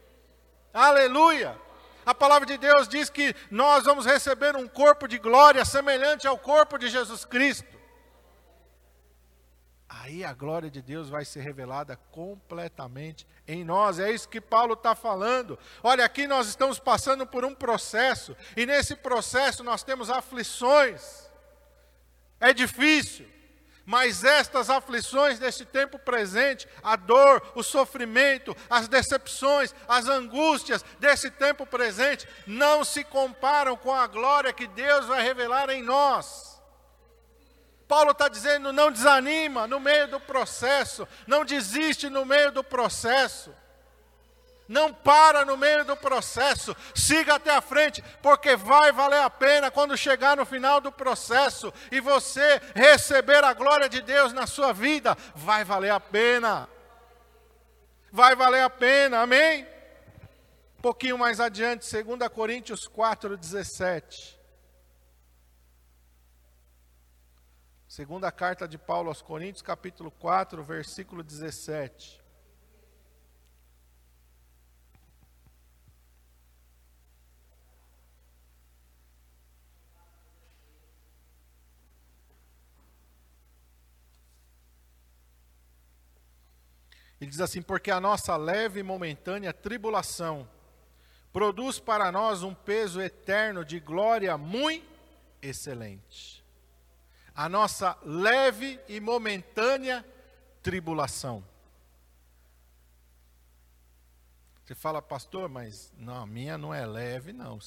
Aleluia! 0.72 1.60
A 2.06 2.16
palavra 2.16 2.46
de 2.46 2.58
Deus 2.58 2.88
diz 2.88 3.10
que 3.10 3.36
nós 3.50 3.84
vamos 3.86 4.06
receber 4.06 4.56
um 4.56 4.68
corpo 4.68 5.08
de 5.08 5.18
glória 5.18 5.64
semelhante 5.64 6.28
ao 6.28 6.38
corpo 6.38 6.78
de 6.78 6.90
Jesus 6.90 7.26
Cristo. 7.26 7.82
Aí 9.88 10.24
a 10.24 10.34
glória 10.34 10.72
de 10.72 10.82
Deus 10.82 11.10
vai 11.10 11.26
ser 11.26 11.42
revelada 11.42 11.96
completamente 12.12 13.28
em 13.48 13.64
nós. 13.64 14.00
É 14.00 14.10
isso 14.10 14.30
que 14.30 14.42
Paulo 14.42 14.74
está 14.74 14.96
falando. 14.96 15.60
Olha, 15.84 16.04
aqui 16.06 16.26
nós 16.26 16.48
estamos 16.48 16.80
passando 16.80 17.28
por 17.28 17.44
um 17.46 17.54
processo, 17.54 18.36
e 18.56 18.66
nesse 18.66 18.96
processo 18.96 19.64
nós 19.64 19.84
temos 19.84 20.10
aflições. 20.10 21.30
É 22.40 22.54
difícil, 22.54 23.28
mas 23.86 24.24
estas 24.24 24.70
aflições 24.70 25.40
deste 25.40 25.66
tempo 25.66 25.98
presente, 25.98 26.68
a 26.84 26.96
dor, 26.96 27.42
o 27.56 27.64
sofrimento, 27.64 28.56
as 28.70 28.88
decepções, 28.88 29.74
as 29.88 30.08
angústias 30.08 30.84
desse 31.00 31.32
tempo 31.32 31.66
presente, 31.66 32.28
não 32.46 32.84
se 32.84 33.04
comparam 33.04 33.76
com 33.76 33.94
a 33.94 34.08
glória 34.08 34.54
que 34.54 34.68
Deus 34.68 35.06
vai 35.06 35.22
revelar 35.22 35.70
em 35.70 35.82
nós. 35.82 36.62
Paulo 37.88 38.12
está 38.12 38.30
dizendo: 38.30 38.72
não 38.72 38.90
desanima 38.90 39.68
no 39.68 39.80
meio 39.80 40.08
do 40.08 40.20
processo, 40.20 41.06
não 41.28 41.44
desiste 41.44 42.10
no 42.10 42.24
meio 42.26 42.52
do 42.52 42.64
processo. 42.64 43.54
Não 44.72 44.94
para 44.94 45.44
no 45.44 45.58
meio 45.58 45.84
do 45.84 45.98
processo, 45.98 46.74
siga 46.96 47.36
até 47.36 47.54
a 47.54 47.60
frente, 47.60 48.02
porque 48.22 48.56
vai 48.56 48.94
valer 48.94 49.20
a 49.20 49.30
pena 49.30 49.70
quando 49.70 49.98
chegar 49.98 50.38
no 50.38 50.46
final 50.46 50.80
do 50.80 50.90
processo 50.90 51.74
e 51.92 52.00
você 52.00 52.62
receber 52.74 53.44
a 53.44 53.52
glória 53.52 53.90
de 53.90 54.02
Deus 54.02 54.32
na 54.32 54.48
sua 54.48 54.72
vida, 54.72 55.18
vai 55.36 55.66
valer 55.66 55.90
a 55.90 56.00
pena. 56.00 56.70
Vai 58.14 58.34
valer 58.34 58.64
a 58.64 58.70
pena, 58.70 59.20
amém? 59.20 59.68
Um 60.78 60.82
pouquinho 60.82 61.18
mais 61.18 61.42
adiante, 61.42 61.86
2 61.92 62.30
Coríntios 62.30 62.88
4, 62.88 63.36
17. 63.36 64.40
Segunda 67.90 68.32
carta 68.32 68.66
de 68.66 68.78
Paulo 68.78 69.10
aos 69.10 69.22
Coríntios, 69.22 69.62
capítulo 69.62 70.10
4, 70.12 70.64
versículo 70.64 71.22
17. 71.22 72.21
Ele 87.22 87.30
diz 87.30 87.40
assim: 87.40 87.62
Porque 87.62 87.92
a 87.92 88.02
nossa 88.02 88.36
leve 88.36 88.80
e 88.80 88.84
momentânea 88.84 89.54
tribulação 89.54 90.50
produz 91.32 91.80
para 91.80 92.12
nós 92.12 92.42
um 92.42 92.54
peso 92.54 93.00
eterno 93.00 93.64
de 93.64 93.80
glória 93.80 94.36
muito 94.38 94.90
excelente. 95.40 96.44
A 97.34 97.48
nossa 97.48 97.96
leve 98.04 98.80
e 98.90 99.00
momentânea 99.00 100.04
tribulação. 100.64 101.44
Você 104.66 104.76
fala, 104.76 105.02
pastor, 105.02 105.48
mas 105.50 105.94
não, 105.98 106.24
a 106.24 106.26
minha 106.26 106.58
não 106.58 106.74
é 106.74 106.86
leve, 106.86 107.32
não. 107.32 107.60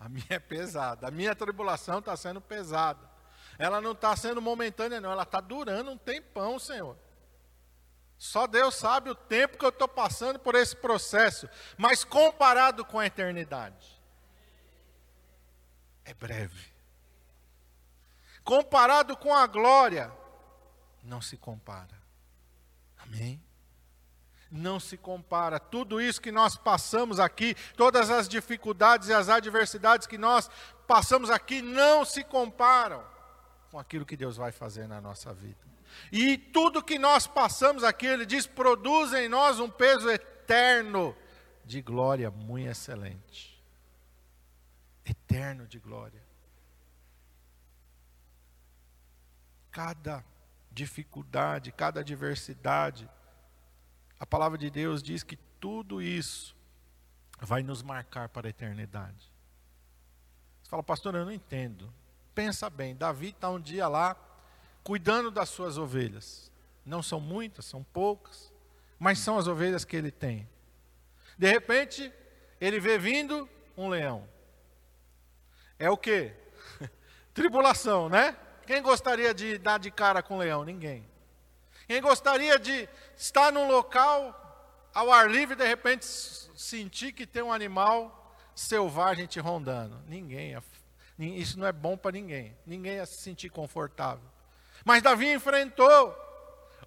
A 0.00 0.08
minha 0.08 0.26
é 0.30 0.38
pesada. 0.38 1.08
A 1.08 1.10
minha 1.10 1.34
tribulação 1.34 1.98
está 1.98 2.16
sendo 2.16 2.40
pesada. 2.40 3.08
Ela 3.58 3.80
não 3.80 3.92
está 3.92 4.14
sendo 4.16 4.40
momentânea, 4.40 5.00
não. 5.00 5.10
Ela 5.10 5.24
está 5.24 5.40
durando 5.40 5.90
um 5.90 5.98
tempão, 5.98 6.58
Senhor. 6.58 6.96
Só 8.18 8.48
Deus 8.48 8.74
sabe 8.74 9.10
o 9.10 9.14
tempo 9.14 9.56
que 9.56 9.64
eu 9.64 9.68
estou 9.68 9.86
passando 9.86 10.40
por 10.40 10.56
esse 10.56 10.74
processo, 10.74 11.48
mas 11.76 12.02
comparado 12.02 12.84
com 12.84 12.98
a 12.98 13.06
eternidade, 13.06 14.02
é 16.04 16.12
breve. 16.12 16.72
Comparado 18.42 19.16
com 19.16 19.32
a 19.32 19.46
glória, 19.46 20.10
não 21.04 21.20
se 21.20 21.36
compara. 21.36 21.96
Amém? 22.98 23.40
Não 24.50 24.80
se 24.80 24.96
compara. 24.96 25.60
Tudo 25.60 26.00
isso 26.00 26.20
que 26.20 26.32
nós 26.32 26.56
passamos 26.56 27.20
aqui, 27.20 27.54
todas 27.76 28.10
as 28.10 28.28
dificuldades 28.28 29.08
e 29.08 29.12
as 29.12 29.28
adversidades 29.28 30.06
que 30.06 30.18
nós 30.18 30.50
passamos 30.88 31.30
aqui, 31.30 31.62
não 31.62 32.04
se 32.04 32.24
comparam 32.24 33.04
com 33.70 33.78
aquilo 33.78 34.06
que 34.06 34.16
Deus 34.16 34.36
vai 34.36 34.50
fazer 34.50 34.88
na 34.88 35.00
nossa 35.00 35.32
vida. 35.32 35.68
E 36.10 36.38
tudo 36.38 36.82
que 36.82 36.98
nós 36.98 37.26
passamos 37.26 37.84
aqui, 37.84 38.06
ele 38.06 38.24
diz, 38.24 38.46
produz 38.46 39.12
em 39.12 39.28
nós 39.28 39.60
um 39.60 39.68
peso 39.68 40.08
eterno 40.10 41.14
de 41.64 41.82
glória 41.82 42.30
muito 42.30 42.68
excelente. 42.68 43.62
Eterno 45.04 45.66
de 45.66 45.78
glória. 45.78 46.22
Cada 49.70 50.24
dificuldade, 50.70 51.72
cada 51.72 52.00
adversidade, 52.00 53.08
a 54.18 54.26
palavra 54.26 54.56
de 54.58 54.70
Deus 54.70 55.02
diz 55.02 55.22
que 55.22 55.36
tudo 55.60 56.00
isso 56.00 56.56
vai 57.40 57.62
nos 57.62 57.82
marcar 57.82 58.28
para 58.28 58.48
a 58.48 58.50
eternidade. 58.50 59.32
Você 60.62 60.70
fala, 60.70 60.82
pastor, 60.82 61.14
eu 61.14 61.24
não 61.24 61.32
entendo. 61.32 61.92
Pensa 62.34 62.68
bem, 62.68 62.96
Davi 62.96 63.28
está 63.28 63.50
um 63.50 63.60
dia 63.60 63.88
lá 63.88 64.14
cuidando 64.88 65.30
das 65.30 65.50
suas 65.50 65.76
ovelhas. 65.76 66.50
Não 66.82 67.02
são 67.02 67.20
muitas, 67.20 67.66
são 67.66 67.84
poucas, 67.84 68.50
mas 68.98 69.18
são 69.18 69.36
as 69.36 69.46
ovelhas 69.46 69.84
que 69.84 69.94
ele 69.94 70.10
tem. 70.10 70.48
De 71.36 71.46
repente, 71.46 72.10
ele 72.58 72.80
vê 72.80 72.96
vindo 72.98 73.46
um 73.76 73.90
leão. 73.90 74.26
É 75.78 75.90
o 75.90 75.96
que? 75.98 76.32
Tribulação, 77.34 78.08
né? 78.08 78.34
Quem 78.66 78.80
gostaria 78.80 79.34
de 79.34 79.58
dar 79.58 79.78
de 79.78 79.90
cara 79.90 80.22
com 80.22 80.36
um 80.36 80.38
leão? 80.38 80.64
Ninguém. 80.64 81.06
Quem 81.86 82.00
gostaria 82.00 82.58
de 82.58 82.88
estar 83.14 83.52
num 83.52 83.68
local 83.68 84.88
ao 84.94 85.12
ar 85.12 85.30
livre 85.30 85.52
e 85.52 85.58
de 85.58 85.66
repente 85.66 86.06
sentir 86.06 87.12
que 87.12 87.26
tem 87.26 87.42
um 87.42 87.52
animal 87.52 88.34
selvagem 88.54 89.26
te 89.26 89.38
rondando? 89.38 90.02
Ninguém. 90.06 90.56
Isso 91.18 91.58
não 91.58 91.66
é 91.66 91.72
bom 91.72 91.94
para 91.94 92.12
ninguém. 92.12 92.56
Ninguém 92.64 92.94
ia 92.94 93.04
se 93.04 93.20
sentir 93.20 93.50
confortável. 93.50 94.37
Mas 94.88 95.02
Davi 95.02 95.30
enfrentou 95.30 96.16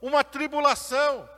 uma 0.01 0.23
tribulação, 0.23 1.29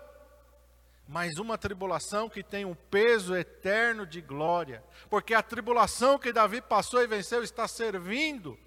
mas 1.05 1.37
uma 1.37 1.57
tribulação 1.57 2.29
que 2.29 2.41
tem 2.41 2.63
um 2.63 2.73
peso 2.73 3.35
eterno 3.35 4.07
de 4.07 4.21
glória, 4.21 4.81
porque 5.09 5.33
a 5.33 5.43
tribulação 5.43 6.17
que 6.17 6.31
Davi 6.31 6.61
passou 6.61 7.03
e 7.03 7.05
venceu 7.05 7.43
está 7.43 7.67
servindo 7.67 8.57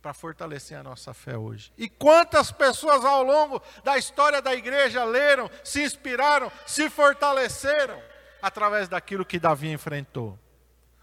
para 0.00 0.14
fortalecer 0.14 0.78
a 0.78 0.82
nossa 0.82 1.12
fé 1.12 1.36
hoje. 1.36 1.70
E 1.76 1.86
quantas 1.86 2.50
pessoas 2.50 3.04
ao 3.04 3.22
longo 3.22 3.60
da 3.84 3.98
história 3.98 4.40
da 4.40 4.54
igreja 4.54 5.04
leram, 5.04 5.50
se 5.62 5.82
inspiraram, 5.82 6.50
se 6.66 6.88
fortaleceram 6.88 8.02
através 8.40 8.88
daquilo 8.88 9.22
que 9.22 9.38
Davi 9.38 9.70
enfrentou. 9.70 10.38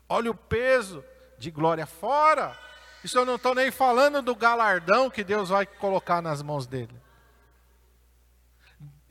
Olha 0.10 0.32
o 0.32 0.36
peso 0.36 1.06
de 1.38 1.52
glória 1.52 1.86
fora 1.86 2.58
isso 3.04 3.18
eu 3.18 3.26
não 3.26 3.36
estou 3.36 3.56
nem 3.56 3.72
falando 3.72 4.22
do 4.22 4.36
galardão 4.36 5.10
que 5.10 5.24
Deus 5.24 5.50
vai 5.50 5.66
colocar 5.66 6.22
nas 6.22 6.42
mãos 6.42 6.68
dele. 6.68 6.96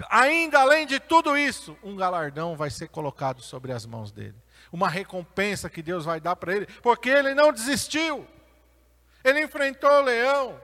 Ainda 0.09 0.61
além 0.61 0.87
de 0.87 0.99
tudo 0.99 1.37
isso, 1.37 1.77
um 1.83 1.97
galardão 1.97 2.57
vai 2.57 2.71
ser 2.71 2.89
colocado 2.89 3.43
sobre 3.43 3.73
as 3.73 3.85
mãos 3.85 4.11
dele. 4.11 4.37
Uma 4.73 4.89
recompensa 4.89 5.69
que 5.69 5.83
Deus 5.83 6.05
vai 6.05 6.21
dar 6.21 6.37
para 6.37 6.55
ele, 6.55 6.67
porque 6.83 7.11
ele 7.11 7.35
não 7.35 7.53
desistiu. 7.53 8.27
Ele 9.23 9.43
enfrentou 9.43 9.91
o 9.91 10.03
leão, 10.03 10.61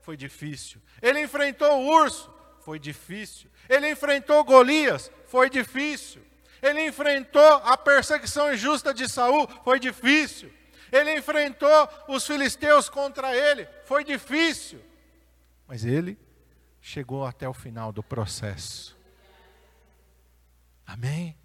foi 0.00 0.16
difícil. 0.16 0.80
Ele 1.00 1.20
enfrentou 1.20 1.80
o 1.80 1.86
urso, 1.86 2.32
foi 2.60 2.78
difícil. 2.78 3.50
Ele 3.68 3.90
enfrentou 3.90 4.42
Golias, 4.44 5.10
foi 5.26 5.48
difícil. 5.48 6.22
Ele 6.60 6.86
enfrentou 6.86 7.56
a 7.64 7.76
perseguição 7.76 8.52
injusta 8.52 8.92
de 8.92 9.08
Saul, 9.08 9.46
foi 9.62 9.78
difícil. 9.78 10.50
Ele 10.90 11.16
enfrentou 11.16 11.88
os 12.08 12.26
filisteus 12.26 12.88
contra 12.88 13.36
ele, 13.36 13.68
foi 13.84 14.04
difícil, 14.04 14.80
mas 15.66 15.84
ele 15.84 16.18
chegou 16.80 17.24
até 17.24 17.48
o 17.48 17.54
final 17.54 17.92
do 17.92 18.02
processo. 18.02 18.96
Amém? 20.86 21.36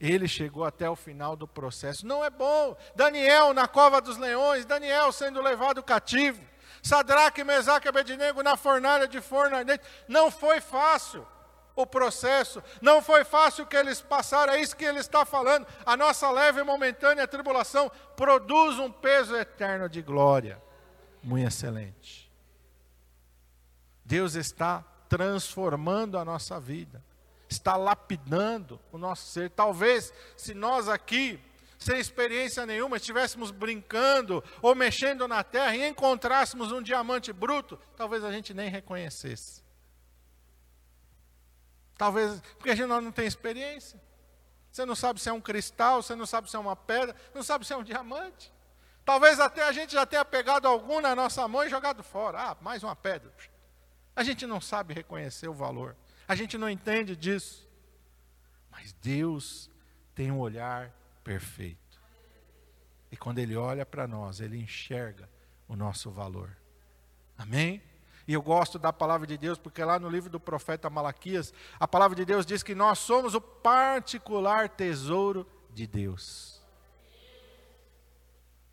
Ele 0.00 0.28
chegou 0.28 0.64
até 0.64 0.88
o 0.88 0.94
final 0.94 1.34
do 1.34 1.48
processo. 1.48 2.06
Não 2.06 2.24
é 2.24 2.30
bom. 2.30 2.76
Daniel 2.94 3.52
na 3.52 3.66
cova 3.66 4.00
dos 4.00 4.16
leões, 4.16 4.64
Daniel 4.64 5.10
sendo 5.10 5.40
levado 5.40 5.82
cativo, 5.82 6.40
Sadraque, 6.82 7.42
Mesaque 7.42 7.86
e 7.86 7.88
Abednego 7.88 8.42
na 8.42 8.56
fornalha 8.56 9.08
de 9.08 9.20
forno 9.20 9.56
Não 10.06 10.30
foi 10.30 10.60
fácil 10.60 11.26
o 11.76 11.86
processo. 11.86 12.62
Não 12.80 13.02
foi 13.02 13.22
fácil 13.22 13.66
que 13.66 13.76
eles 13.76 14.00
passaram, 14.00 14.54
é 14.54 14.60
isso 14.60 14.74
que 14.74 14.84
ele 14.84 14.98
está 14.98 15.24
falando. 15.24 15.66
A 15.84 15.96
nossa 15.96 16.30
leve 16.30 16.60
e 16.60 16.64
momentânea 16.64 17.28
tribulação 17.28 17.92
produz 18.16 18.78
um 18.78 18.90
peso 18.90 19.36
eterno 19.36 19.88
de 19.88 20.00
glória. 20.00 20.60
Muito 21.22 21.46
excelente. 21.46 22.32
Deus 24.04 24.34
está 24.34 24.82
transformando 25.08 26.18
a 26.18 26.24
nossa 26.24 26.58
vida, 26.58 27.04
está 27.48 27.76
lapidando 27.76 28.80
o 28.90 28.98
nosso 28.98 29.26
ser. 29.26 29.50
Talvez, 29.50 30.12
se 30.36 30.54
nós 30.54 30.88
aqui, 30.88 31.38
sem 31.78 31.98
experiência 31.98 32.64
nenhuma, 32.64 32.96
estivéssemos 32.96 33.50
brincando 33.50 34.42
ou 34.62 34.74
mexendo 34.74 35.28
na 35.28 35.44
terra 35.44 35.76
e 35.76 35.86
encontrássemos 35.86 36.72
um 36.72 36.80
diamante 36.80 37.32
bruto, 37.32 37.78
talvez 37.96 38.24
a 38.24 38.32
gente 38.32 38.54
nem 38.54 38.70
reconhecesse. 38.70 39.65
Talvez, 41.96 42.40
porque 42.56 42.70
a 42.70 42.74
gente 42.74 42.88
não 42.88 43.12
tem 43.12 43.26
experiência. 43.26 44.00
Você 44.70 44.84
não 44.84 44.94
sabe 44.94 45.20
se 45.20 45.28
é 45.28 45.32
um 45.32 45.40
cristal, 45.40 46.02
você 46.02 46.14
não 46.14 46.26
sabe 46.26 46.50
se 46.50 46.56
é 46.56 46.58
uma 46.58 46.76
pedra, 46.76 47.16
não 47.34 47.42
sabe 47.42 47.66
se 47.66 47.72
é 47.72 47.76
um 47.76 47.82
diamante. 47.82 48.52
Talvez 49.06 49.40
até 49.40 49.62
a 49.62 49.72
gente 49.72 49.92
já 49.92 50.04
tenha 50.04 50.24
pegado 50.24 50.68
algum 50.68 51.00
na 51.00 51.14
nossa 51.14 51.46
mão 51.48 51.64
e 51.64 51.70
jogado 51.70 52.02
fora. 52.02 52.50
Ah, 52.50 52.56
mais 52.60 52.82
uma 52.82 52.94
pedra. 52.94 53.32
A 54.14 54.22
gente 54.22 54.46
não 54.46 54.60
sabe 54.60 54.92
reconhecer 54.92 55.48
o 55.48 55.54
valor. 55.54 55.96
A 56.28 56.34
gente 56.34 56.58
não 56.58 56.68
entende 56.68 57.16
disso. 57.16 57.66
Mas 58.70 58.92
Deus 58.92 59.70
tem 60.14 60.30
um 60.30 60.38
olhar 60.38 60.92
perfeito. 61.22 61.98
E 63.10 63.16
quando 63.16 63.38
Ele 63.38 63.56
olha 63.56 63.86
para 63.86 64.06
nós, 64.06 64.40
Ele 64.40 64.58
enxerga 64.58 65.30
o 65.68 65.76
nosso 65.76 66.10
valor. 66.10 66.54
Amém? 67.38 67.82
E 68.26 68.32
eu 68.32 68.42
gosto 68.42 68.78
da 68.78 68.92
palavra 68.92 69.26
de 69.26 69.38
Deus, 69.38 69.56
porque 69.56 69.84
lá 69.84 69.98
no 69.98 70.08
livro 70.08 70.28
do 70.28 70.40
profeta 70.40 70.90
Malaquias, 70.90 71.54
a 71.78 71.86
palavra 71.86 72.16
de 72.16 72.24
Deus 72.24 72.44
diz 72.44 72.62
que 72.62 72.74
nós 72.74 72.98
somos 72.98 73.34
o 73.34 73.40
particular 73.40 74.68
tesouro 74.68 75.46
de 75.70 75.86
Deus. 75.86 76.60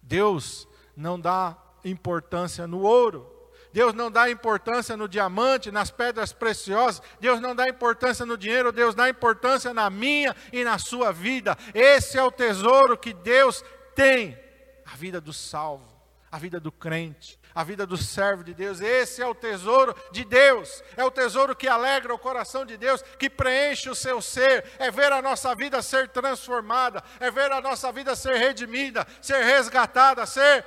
Deus 0.02 0.68
não 0.98 1.20
dá 1.20 1.56
importância 1.86 2.66
no 2.66 2.82
ouro, 2.82 3.32
Deus 3.72 3.94
não 3.94 4.10
dá 4.10 4.30
importância 4.30 4.98
no 4.98 5.08
diamante, 5.08 5.72
nas 5.72 5.92
pedras 5.92 6.34
preciosas, 6.34 7.02
Deus 7.20 7.40
não 7.40 7.56
dá 7.56 7.68
importância 7.70 8.26
no 8.26 8.38
dinheiro, 8.38 8.72
Deus 8.72 8.96
dá 8.96 9.08
importância 9.08 9.72
na 9.74 9.90
minha 9.90 10.36
e 10.52 10.64
na 10.64 10.80
sua 10.80 11.12
vida. 11.12 11.56
Esse 11.76 12.18
é 12.18 12.24
o 12.24 12.32
tesouro 12.32 12.98
que 12.98 13.14
Deus 13.14 13.64
tem, 13.96 14.38
a 14.86 14.96
vida 14.96 15.22
do 15.22 15.32
salvo, 15.32 15.88
a 16.32 16.40
vida 16.40 16.60
do 16.60 16.72
crente 16.72 17.40
a 17.54 17.64
vida 17.64 17.86
do 17.86 17.98
servo 17.98 18.44
de 18.44 18.54
Deus. 18.54 18.82
Esse 18.82 19.22
é 19.22 19.28
o 19.28 19.36
tesouro 19.36 19.96
de 20.12 20.24
Deus, 20.24 20.84
é 20.96 21.04
o 21.04 21.12
tesouro 21.12 21.56
que 21.56 21.68
alegra 21.68 22.14
o 22.14 22.20
coração 22.20 22.66
de 22.66 22.78
Deus, 22.78 23.02
que 23.20 23.30
preenche 23.30 23.90
o 23.90 23.96
seu 23.96 24.22
ser, 24.22 24.66
é 24.80 24.90
ver 24.90 25.12
a 25.12 25.22
nossa 25.22 25.54
vida 25.56 25.82
ser 25.82 26.10
transformada, 26.10 27.04
é 27.20 27.30
ver 27.30 27.52
a 27.52 27.62
nossa 27.62 27.92
vida 27.92 28.16
ser 28.16 28.38
redimida, 28.38 29.06
ser 29.22 29.44
resgatada, 29.44 30.26
ser 30.26 30.66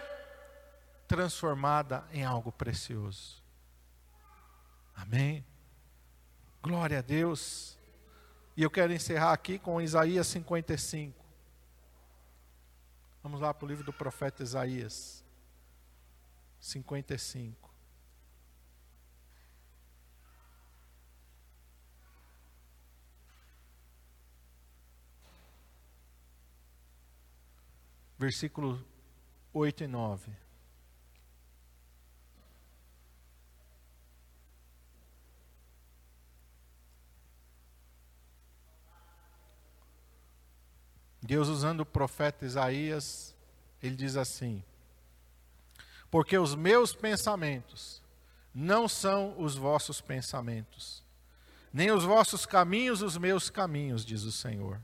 transformada 1.07 2.05
em 2.13 2.25
algo 2.25 2.53
precioso. 2.53 3.43
Amém? 4.95 5.45
Glória 6.63 6.99
a 6.99 7.03
Deus. 7.03 7.79
E 8.57 8.63
eu 8.63 8.71
quero 8.71 8.93
encerrar 8.93 9.33
aqui 9.33 9.59
com 9.59 9.81
Isaías 9.81 10.27
55. 10.29 11.15
Vamos 13.23 13.41
lá 13.41 13.53
para 13.53 13.67
o 13.67 13.69
livro 13.69 13.85
do 13.85 13.93
profeta 13.93 14.43
Isaías. 14.43 15.26
55. 16.67 17.71
Versículo 28.19 28.85
8 29.53 29.85
e 29.85 29.87
9. 29.87 30.33
Deus 41.23 41.47
usando 41.47 41.81
o 41.81 41.87
profeta 41.87 42.45
Isaías, 42.45 43.37
ele 43.81 43.95
diz 43.95 44.17
assim: 44.17 44.65
porque 46.11 46.39
os 46.39 46.55
meus 46.55 46.95
pensamentos 46.95 48.03
não 48.55 48.89
são 48.89 49.35
os 49.39 49.55
vossos 49.55 50.01
pensamentos, 50.01 51.05
nem 51.73 51.91
os 51.91 52.05
vossos 52.05 52.47
caminhos 52.47 53.03
os 53.03 53.19
meus 53.19 53.51
caminhos, 53.51 54.05
diz 54.05 54.23
o 54.23 54.33
Senhor. 54.33 54.81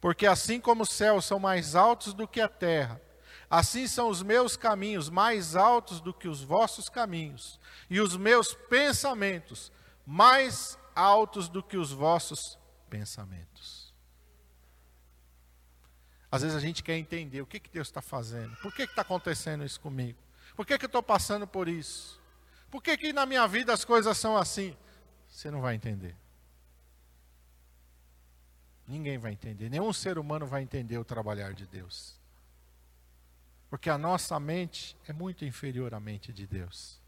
Porque 0.00 0.26
assim 0.26 0.60
como 0.60 0.82
os 0.82 0.90
céus 0.90 1.24
são 1.24 1.38
mais 1.38 1.74
altos 1.74 2.12
do 2.12 2.28
que 2.28 2.40
a 2.40 2.48
terra, 2.48 3.00
assim 3.48 3.86
são 3.86 4.08
os 4.08 4.22
meus 4.22 4.56
caminhos 4.56 5.08
mais 5.08 5.56
altos 5.56 6.00
do 6.00 6.12
que 6.12 6.28
os 6.28 6.42
vossos 6.42 6.88
caminhos, 6.88 7.58
e 7.88 8.00
os 8.00 8.16
meus 8.16 8.54
pensamentos 8.54 9.72
mais 10.06 10.78
altos 10.94 11.48
do 11.48 11.62
que 11.62 11.76
os 11.76 11.92
vossos 11.92 12.58
pensamentos. 12.88 13.94
Às 16.30 16.42
vezes 16.42 16.56
a 16.56 16.60
gente 16.60 16.82
quer 16.82 16.96
entender 16.96 17.40
o 17.40 17.46
que, 17.46 17.58
que 17.58 17.70
Deus 17.70 17.88
está 17.88 18.00
fazendo, 18.00 18.54
por 18.56 18.72
que 18.72 18.82
está 18.82 19.02
acontecendo 19.02 19.64
isso 19.64 19.80
comigo. 19.80 20.18
Por 20.60 20.66
que, 20.66 20.76
que 20.76 20.84
eu 20.84 20.88
estou 20.88 21.02
passando 21.02 21.46
por 21.46 21.68
isso? 21.68 22.20
Por 22.70 22.82
que, 22.82 22.94
que 22.94 23.14
na 23.14 23.24
minha 23.24 23.48
vida 23.48 23.72
as 23.72 23.82
coisas 23.82 24.18
são 24.18 24.36
assim? 24.36 24.76
Você 25.26 25.50
não 25.50 25.62
vai 25.62 25.74
entender. 25.74 26.14
Ninguém 28.86 29.16
vai 29.16 29.32
entender. 29.32 29.70
Nenhum 29.70 29.90
ser 29.90 30.18
humano 30.18 30.46
vai 30.46 30.60
entender 30.60 30.98
o 30.98 31.02
trabalhar 31.02 31.54
de 31.54 31.66
Deus. 31.66 32.14
Porque 33.70 33.88
a 33.88 33.96
nossa 33.96 34.38
mente 34.38 34.94
é 35.08 35.14
muito 35.14 35.46
inferior 35.46 35.94
à 35.94 35.98
mente 35.98 36.30
de 36.30 36.46
Deus. 36.46 37.00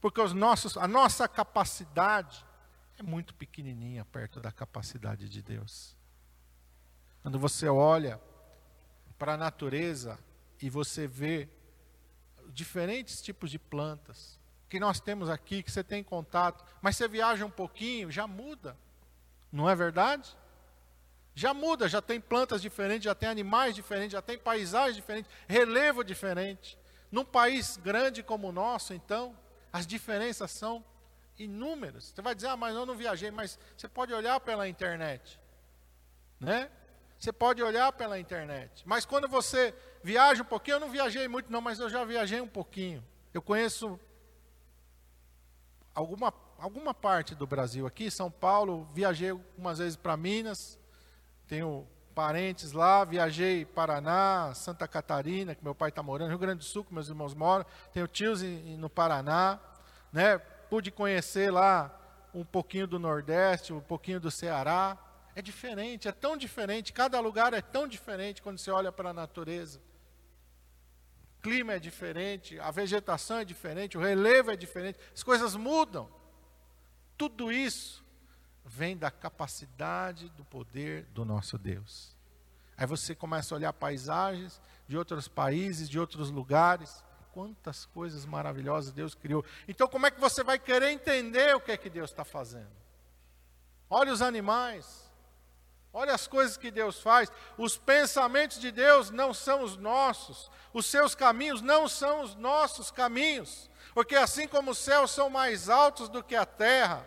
Porque 0.00 0.20
os 0.20 0.32
nossos, 0.32 0.76
a 0.76 0.86
nossa 0.86 1.26
capacidade 1.26 2.46
é 2.96 3.02
muito 3.02 3.34
pequenininha 3.34 4.04
perto 4.04 4.38
da 4.38 4.52
capacidade 4.52 5.28
de 5.28 5.42
Deus. 5.42 5.96
Quando 7.22 7.40
você 7.40 7.68
olha 7.68 8.20
para 9.18 9.34
a 9.34 9.36
natureza 9.36 10.16
e 10.62 10.70
você 10.70 11.08
vê 11.08 11.50
diferentes 12.54 13.20
tipos 13.20 13.50
de 13.50 13.58
plantas 13.58 14.38
que 14.68 14.80
nós 14.80 15.00
temos 15.00 15.28
aqui, 15.28 15.62
que 15.62 15.70
você 15.70 15.84
tem 15.84 16.02
contato, 16.02 16.64
mas 16.80 16.96
você 16.96 17.06
viaja 17.06 17.44
um 17.44 17.50
pouquinho, 17.50 18.10
já 18.10 18.26
muda. 18.26 18.76
Não 19.52 19.68
é 19.68 19.74
verdade? 19.74 20.36
Já 21.34 21.52
muda, 21.52 21.88
já 21.88 22.00
tem 22.00 22.20
plantas 22.20 22.62
diferentes, 22.62 23.04
já 23.04 23.14
tem 23.14 23.28
animais 23.28 23.74
diferentes, 23.74 24.12
já 24.12 24.22
tem 24.22 24.38
paisagens 24.38 24.96
diferentes, 24.96 25.30
relevo 25.48 26.02
diferente. 26.02 26.78
Num 27.10 27.24
país 27.24 27.76
grande 27.76 28.22
como 28.22 28.48
o 28.48 28.52
nosso, 28.52 28.94
então, 28.94 29.36
as 29.72 29.86
diferenças 29.86 30.50
são 30.50 30.84
inúmeras. 31.38 32.12
Você 32.14 32.22
vai 32.22 32.34
dizer, 32.34 32.48
ah, 32.48 32.56
mas 32.56 32.74
eu 32.74 32.86
não 32.86 32.96
viajei, 32.96 33.30
mas 33.30 33.58
você 33.76 33.88
pode 33.88 34.12
olhar 34.12 34.38
pela 34.40 34.68
internet, 34.68 35.40
né? 36.38 36.70
Você 37.18 37.32
pode 37.32 37.62
olhar 37.62 37.92
pela 37.92 38.18
internet. 38.18 38.82
Mas 38.84 39.04
quando 39.04 39.28
você 39.28 39.74
viaja 40.04 40.42
um 40.42 40.46
pouquinho, 40.46 40.74
eu 40.74 40.80
não 40.80 40.90
viajei 40.90 41.26
muito 41.26 41.50
não, 41.50 41.62
mas 41.62 41.80
eu 41.80 41.88
já 41.88 42.04
viajei 42.04 42.38
um 42.38 42.46
pouquinho. 42.46 43.02
Eu 43.32 43.40
conheço 43.40 43.98
alguma, 45.94 46.32
alguma 46.58 46.92
parte 46.92 47.34
do 47.34 47.46
Brasil 47.46 47.86
aqui, 47.86 48.10
São 48.10 48.30
Paulo, 48.30 48.86
viajei 48.92 49.30
algumas 49.30 49.78
vezes 49.78 49.96
para 49.96 50.14
Minas, 50.14 50.78
tenho 51.48 51.88
parentes 52.14 52.72
lá, 52.72 53.02
viajei 53.02 53.64
Paraná, 53.64 54.52
Santa 54.54 54.86
Catarina, 54.86 55.54
que 55.54 55.64
meu 55.64 55.74
pai 55.74 55.88
está 55.88 56.02
morando, 56.02 56.28
Rio 56.28 56.38
Grande 56.38 56.58
do 56.58 56.64
Sul, 56.64 56.84
que 56.84 56.92
meus 56.92 57.08
irmãos 57.08 57.34
moram, 57.34 57.64
tenho 57.90 58.06
tios 58.06 58.42
em, 58.42 58.76
no 58.76 58.90
Paraná, 58.90 59.58
né? 60.12 60.36
pude 60.68 60.90
conhecer 60.90 61.50
lá 61.50 61.98
um 62.34 62.44
pouquinho 62.44 62.86
do 62.86 62.98
Nordeste, 62.98 63.72
um 63.72 63.80
pouquinho 63.80 64.20
do 64.20 64.30
Ceará, 64.30 64.98
é 65.34 65.40
diferente, 65.40 66.08
é 66.08 66.12
tão 66.12 66.36
diferente, 66.36 66.92
cada 66.92 67.18
lugar 67.20 67.54
é 67.54 67.62
tão 67.62 67.88
diferente 67.88 68.42
quando 68.42 68.58
você 68.58 68.70
olha 68.70 68.92
para 68.92 69.08
a 69.08 69.14
natureza 69.14 69.80
clima 71.44 71.74
é 71.74 71.78
diferente, 71.78 72.58
a 72.58 72.70
vegetação 72.70 73.36
é 73.36 73.44
diferente, 73.44 73.98
o 73.98 74.00
relevo 74.00 74.50
é 74.50 74.56
diferente, 74.56 74.98
as 75.14 75.22
coisas 75.22 75.54
mudam. 75.54 76.10
Tudo 77.18 77.52
isso 77.52 78.02
vem 78.64 78.96
da 78.96 79.10
capacidade 79.10 80.30
do 80.30 80.44
poder 80.46 81.04
do 81.12 81.22
nosso 81.22 81.58
Deus. 81.58 82.16
Aí 82.78 82.86
você 82.86 83.14
começa 83.14 83.54
a 83.54 83.58
olhar 83.58 83.72
paisagens 83.74 84.58
de 84.88 84.96
outros 84.96 85.28
países, 85.28 85.86
de 85.86 86.00
outros 86.00 86.30
lugares. 86.30 87.04
Quantas 87.34 87.84
coisas 87.84 88.24
maravilhosas 88.24 88.90
Deus 88.92 89.14
criou. 89.14 89.44
Então, 89.68 89.86
como 89.86 90.06
é 90.06 90.10
que 90.10 90.20
você 90.20 90.42
vai 90.42 90.58
querer 90.58 90.92
entender 90.92 91.54
o 91.54 91.60
que 91.60 91.72
é 91.72 91.76
que 91.76 91.90
Deus 91.90 92.10
está 92.10 92.24
fazendo? 92.24 92.70
Olha 93.90 94.12
os 94.12 94.22
animais, 94.22 95.03
Olha 95.96 96.12
as 96.12 96.26
coisas 96.26 96.56
que 96.56 96.72
Deus 96.72 97.00
faz. 97.00 97.30
Os 97.56 97.78
pensamentos 97.78 98.58
de 98.58 98.72
Deus 98.72 99.10
não 99.10 99.32
são 99.32 99.62
os 99.62 99.76
nossos. 99.76 100.50
Os 100.72 100.86
seus 100.86 101.14
caminhos 101.14 101.62
não 101.62 101.88
são 101.88 102.22
os 102.22 102.34
nossos 102.34 102.90
caminhos. 102.90 103.70
Porque 103.94 104.16
assim 104.16 104.48
como 104.48 104.72
os 104.72 104.78
céus 104.78 105.12
são 105.12 105.30
mais 105.30 105.68
altos 105.68 106.08
do 106.08 106.20
que 106.20 106.34
a 106.34 106.44
terra, 106.44 107.06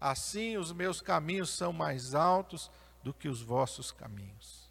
assim 0.00 0.56
os 0.56 0.70
meus 0.70 1.00
caminhos 1.00 1.50
são 1.50 1.72
mais 1.72 2.14
altos 2.14 2.70
do 3.02 3.12
que 3.12 3.28
os 3.28 3.42
vossos 3.42 3.90
caminhos. 3.90 4.70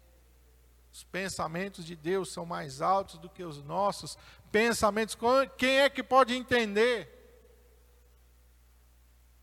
Os 0.90 1.04
pensamentos 1.04 1.84
de 1.84 1.94
Deus 1.94 2.32
são 2.32 2.46
mais 2.46 2.80
altos 2.80 3.18
do 3.18 3.28
que 3.28 3.44
os 3.44 3.62
nossos 3.62 4.16
pensamentos. 4.50 5.18
Quem 5.58 5.80
é 5.80 5.90
que 5.90 6.02
pode 6.02 6.34
entender? 6.34 7.10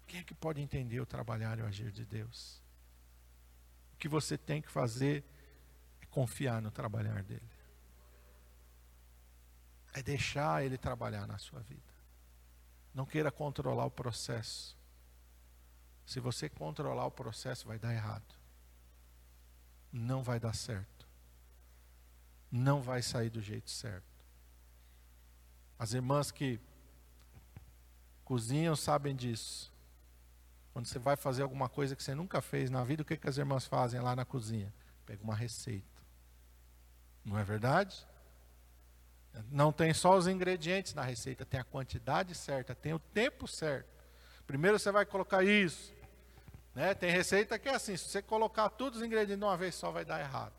Quem 0.07 0.21
é 0.21 0.23
que 0.23 0.33
pode 0.33 0.59
entender 0.59 0.99
o 0.99 1.05
trabalhar 1.05 1.59
e 1.59 1.61
o 1.61 1.67
agir 1.67 1.91
de 1.91 2.03
Deus? 2.03 2.60
Que 4.01 4.09
você 4.09 4.35
tem 4.35 4.63
que 4.63 4.71
fazer 4.71 5.23
é 6.01 6.07
confiar 6.07 6.59
no 6.59 6.71
trabalhar 6.71 7.21
dele. 7.21 7.51
É 9.93 10.01
deixar 10.01 10.65
ele 10.65 10.75
trabalhar 10.75 11.27
na 11.27 11.37
sua 11.37 11.59
vida. 11.59 11.93
Não 12.95 13.05
queira 13.05 13.31
controlar 13.31 13.85
o 13.85 13.91
processo. 13.91 14.75
Se 16.03 16.19
você 16.19 16.49
controlar 16.49 17.05
o 17.05 17.11
processo, 17.11 17.67
vai 17.67 17.77
dar 17.77 17.93
errado. 17.93 18.35
Não 19.93 20.23
vai 20.23 20.39
dar 20.39 20.55
certo. 20.55 21.07
Não 22.51 22.81
vai 22.81 23.03
sair 23.03 23.29
do 23.29 23.39
jeito 23.39 23.69
certo. 23.69 24.25
As 25.77 25.93
irmãs 25.93 26.31
que 26.31 26.59
cozinham 28.25 28.75
sabem 28.75 29.15
disso. 29.15 29.71
Quando 30.73 30.85
você 30.85 30.99
vai 30.99 31.15
fazer 31.15 31.43
alguma 31.43 31.67
coisa 31.67 31.95
que 31.95 32.03
você 32.03 32.15
nunca 32.15 32.41
fez 32.41 32.69
na 32.69 32.83
vida, 32.83 33.01
o 33.01 33.05
que, 33.05 33.17
que 33.17 33.27
as 33.27 33.37
irmãs 33.37 33.65
fazem 33.65 33.99
lá 33.99 34.15
na 34.15 34.23
cozinha? 34.23 34.73
Pega 35.05 35.23
uma 35.23 35.35
receita. 35.35 36.01
Não 37.25 37.37
é 37.37 37.43
verdade? 37.43 38.07
Não 39.49 39.71
tem 39.71 39.93
só 39.93 40.17
os 40.17 40.27
ingredientes 40.27 40.93
na 40.93 41.03
receita, 41.03 41.45
tem 41.45 41.59
a 41.59 41.63
quantidade 41.63 42.35
certa, 42.35 42.75
tem 42.75 42.93
o 42.93 42.99
tempo 42.99 43.47
certo. 43.47 43.89
Primeiro 44.45 44.77
você 44.77 44.91
vai 44.91 45.05
colocar 45.05 45.43
isso. 45.43 45.93
Né? 46.73 46.93
Tem 46.93 47.11
receita 47.11 47.59
que 47.59 47.69
é 47.69 47.75
assim, 47.75 47.95
se 47.95 48.09
você 48.09 48.21
colocar 48.21 48.69
todos 48.69 48.99
os 48.99 49.05
ingredientes 49.05 49.39
de 49.39 49.43
uma 49.43 49.57
vez 49.57 49.75
só, 49.75 49.91
vai 49.91 50.05
dar 50.05 50.19
errado. 50.19 50.53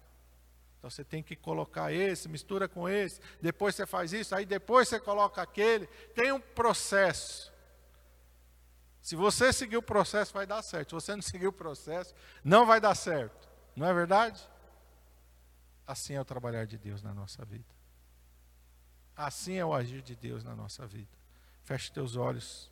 Então 0.79 0.90
você 0.90 1.05
tem 1.05 1.22
que 1.22 1.37
colocar 1.37 1.92
esse, 1.92 2.29
mistura 2.29 2.66
com 2.68 2.88
esse, 2.88 3.20
depois 3.40 3.75
você 3.75 3.87
faz 3.87 4.12
isso, 4.12 4.35
aí 4.35 4.44
depois 4.44 4.88
você 4.88 4.98
coloca 4.98 5.40
aquele. 5.40 5.87
Tem 6.14 6.33
um 6.33 6.40
processo. 6.40 7.51
Se 9.02 9.16
você 9.16 9.52
seguir 9.52 9.76
o 9.76 9.82
processo, 9.82 10.32
vai 10.32 10.46
dar 10.46 10.62
certo. 10.62 10.90
Se 10.90 10.94
você 10.94 11.14
não 11.16 11.22
seguir 11.22 11.48
o 11.48 11.52
processo, 11.52 12.14
não 12.44 12.64
vai 12.64 12.80
dar 12.80 12.94
certo. 12.94 13.50
Não 13.74 13.84
é 13.84 13.92
verdade? 13.92 14.40
Assim 15.84 16.14
é 16.14 16.20
o 16.20 16.24
trabalhar 16.24 16.66
de 16.66 16.78
Deus 16.78 17.02
na 17.02 17.12
nossa 17.12 17.44
vida. 17.44 17.66
Assim 19.16 19.54
é 19.54 19.64
o 19.64 19.74
agir 19.74 20.02
de 20.02 20.14
Deus 20.14 20.44
na 20.44 20.54
nossa 20.54 20.86
vida. 20.86 21.10
Feche 21.64 21.90
teus 21.90 22.14
olhos. 22.14 22.70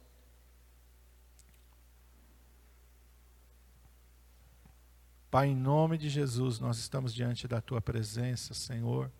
Pai, 5.32 5.48
em 5.48 5.56
nome 5.56 5.98
de 5.98 6.08
Jesus, 6.08 6.60
nós 6.60 6.78
estamos 6.78 7.12
diante 7.12 7.48
da 7.48 7.60
tua 7.60 7.80
presença, 7.80 8.54
Senhor. 8.54 9.10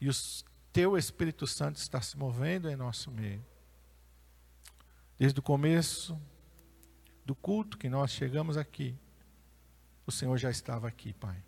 E 0.00 0.08
o 0.08 0.12
teu 0.72 0.98
Espírito 0.98 1.46
Santo 1.46 1.76
está 1.76 2.00
se 2.00 2.16
movendo 2.16 2.68
em 2.68 2.76
nosso 2.76 3.10
meio. 3.10 3.44
Desde 5.18 5.40
o 5.40 5.42
começo 5.42 6.18
do 7.24 7.34
culto 7.34 7.76
que 7.76 7.88
nós 7.88 8.10
chegamos 8.10 8.56
aqui, 8.56 8.96
o 10.06 10.12
Senhor 10.12 10.36
já 10.38 10.50
estava 10.50 10.86
aqui, 10.86 11.12
Pai. 11.12 11.42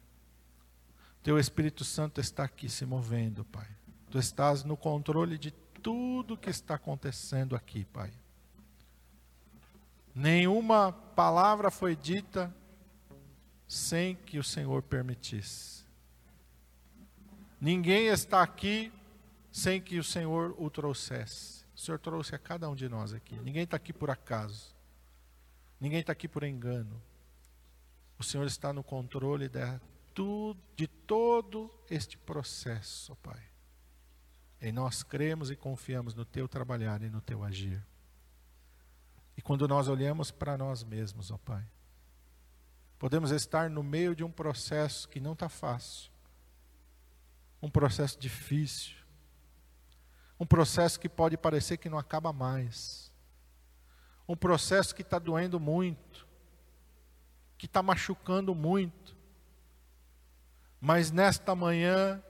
Teu 1.23 1.39
Espírito 1.39 1.85
Santo 1.85 2.21
está 2.21 2.45
aqui 2.45 2.69
se 2.69 2.85
movendo, 2.85 3.45
Pai. 3.45 3.69
Tu 4.11 4.19
estás 4.19 4.65
no 4.65 4.77
controle 4.77 5.39
de 5.39 5.51
tudo 5.51 6.37
que 6.37 6.51
está 6.51 6.75
acontecendo 6.75 7.55
aqui, 7.55 7.85
Pai. 7.85 8.13
Nenhuma 10.15 10.93
palavra 10.93 11.71
foi 11.71 11.95
dita 11.95 12.55
sem 13.69 14.17
que 14.17 14.39
o 14.39 14.45
Senhor 14.45 14.83
permitisse. 14.83 15.85
Ninguém 17.61 18.07
está 18.07 18.43
aqui 18.43 18.93
sem 19.53 19.81
que 19.81 19.99
o 19.99 20.05
Senhor 20.05 20.55
o 20.59 20.69
trouxesse. 20.69 21.60
O 21.81 21.83
Senhor 21.83 21.99
trouxe 21.99 22.35
a 22.35 22.39
cada 22.39 22.69
um 22.69 22.75
de 22.75 22.91
nós 22.91 23.15
aqui. 23.15 23.35
Ninguém 23.37 23.63
está 23.63 23.79
aqui 23.79 23.91
por 23.91 24.11
acaso. 24.11 24.77
Ninguém 25.81 26.01
está 26.01 26.13
aqui 26.13 26.29
por 26.29 26.45
engano. 26.45 27.03
O 28.19 28.23
Senhor 28.23 28.45
está 28.45 28.71
no 28.71 28.85
controle 28.85 29.49
de, 29.49 29.81
de 30.77 30.87
todo 30.87 31.73
este 31.89 32.19
processo, 32.19 33.17
Pai. 33.23 33.43
E 34.61 34.71
nós 34.71 35.03
cremos 35.03 35.51
e 35.51 35.57
confiamos 35.57 36.15
no 36.15 36.23
teu 36.23 36.47
trabalhar 36.47 37.01
e 37.01 37.09
no 37.09 37.23
teu 37.23 37.43
agir. 37.43 37.83
E 39.35 39.41
quando 39.41 39.67
nós 39.67 39.89
olhamos 39.89 40.31
para 40.31 40.59
nós 40.59 40.85
mesmos, 40.85 41.31
ó 41.31 41.39
Pai, 41.39 41.67
podemos 42.99 43.31
estar 43.31 43.71
no 43.71 43.83
meio 43.83 44.15
de 44.15 44.23
um 44.23 44.31
processo 44.31 45.09
que 45.09 45.19
não 45.19 45.33
está 45.33 45.49
fácil, 45.49 46.13
um 47.63 47.71
processo 47.71 48.21
difícil, 48.21 49.00
um 50.41 50.47
processo 50.47 50.99
que 50.99 51.09
pode 51.09 51.37
parecer 51.37 51.77
que 51.77 51.91
não 51.91 51.99
acaba 51.99 52.33
mais, 52.33 53.13
um 54.27 54.35
processo 54.35 54.95
que 54.95 55.03
está 55.03 55.19
doendo 55.19 55.61
muito, 55.61 56.27
que 57.59 57.67
está 57.67 57.83
machucando 57.83 58.55
muito, 58.55 59.15
mas 60.81 61.11
nesta 61.11 61.55
manhã 61.55 62.23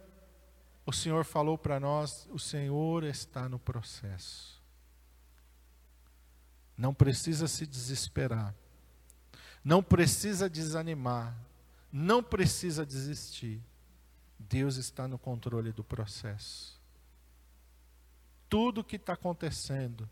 o 0.84 0.92
Senhor 0.92 1.24
falou 1.24 1.56
para 1.56 1.78
nós: 1.78 2.28
o 2.32 2.38
Senhor 2.38 3.04
está 3.04 3.48
no 3.48 3.60
processo. 3.60 4.60
Não 6.76 6.92
precisa 6.92 7.46
se 7.46 7.64
desesperar, 7.64 8.52
não 9.62 9.82
precisa 9.84 10.50
desanimar, 10.50 11.38
não 11.92 12.24
precisa 12.24 12.84
desistir. 12.84 13.62
Deus 14.36 14.76
está 14.76 15.06
no 15.06 15.18
controle 15.18 15.70
do 15.70 15.84
processo. 15.84 16.79
Tudo 18.50 18.84
que 18.84 18.96
está 18.96 19.14
acontecendo, 19.14 20.06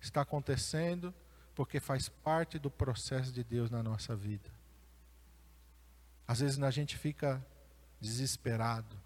está 0.00 0.22
acontecendo 0.22 1.14
porque 1.54 1.78
faz 1.78 2.08
parte 2.08 2.58
do 2.58 2.70
processo 2.70 3.30
de 3.30 3.44
Deus 3.44 3.70
na 3.70 3.82
nossa 3.82 4.16
vida. 4.16 4.50
Às 6.26 6.40
vezes 6.40 6.60
a 6.60 6.70
gente 6.70 6.96
fica 6.96 7.44
desesperado, 8.00 8.96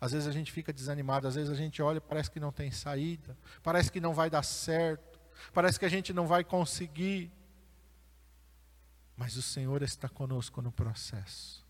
às 0.00 0.12
vezes 0.12 0.28
a 0.28 0.32
gente 0.32 0.52
fica 0.52 0.72
desanimado, 0.72 1.26
às 1.26 1.34
vezes 1.34 1.50
a 1.50 1.54
gente 1.54 1.80
olha 1.80 1.96
e 1.96 2.00
parece 2.00 2.30
que 2.30 2.38
não 2.38 2.52
tem 2.52 2.70
saída, 2.70 3.36
parece 3.62 3.90
que 3.90 4.00
não 4.00 4.12
vai 4.12 4.28
dar 4.28 4.42
certo, 4.42 5.18
parece 5.52 5.78
que 5.78 5.86
a 5.86 5.88
gente 5.88 6.12
não 6.12 6.26
vai 6.26 6.44
conseguir. 6.44 7.32
Mas 9.16 9.36
o 9.36 9.42
Senhor 9.42 9.82
está 9.82 10.08
conosco 10.08 10.60
no 10.60 10.70
processo. 10.70 11.64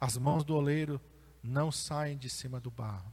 As 0.00 0.16
mãos 0.16 0.42
do 0.44 0.56
oleiro 0.56 1.00
não 1.40 1.70
saem 1.70 2.18
de 2.18 2.28
cima 2.28 2.58
do 2.58 2.70
barro, 2.70 3.12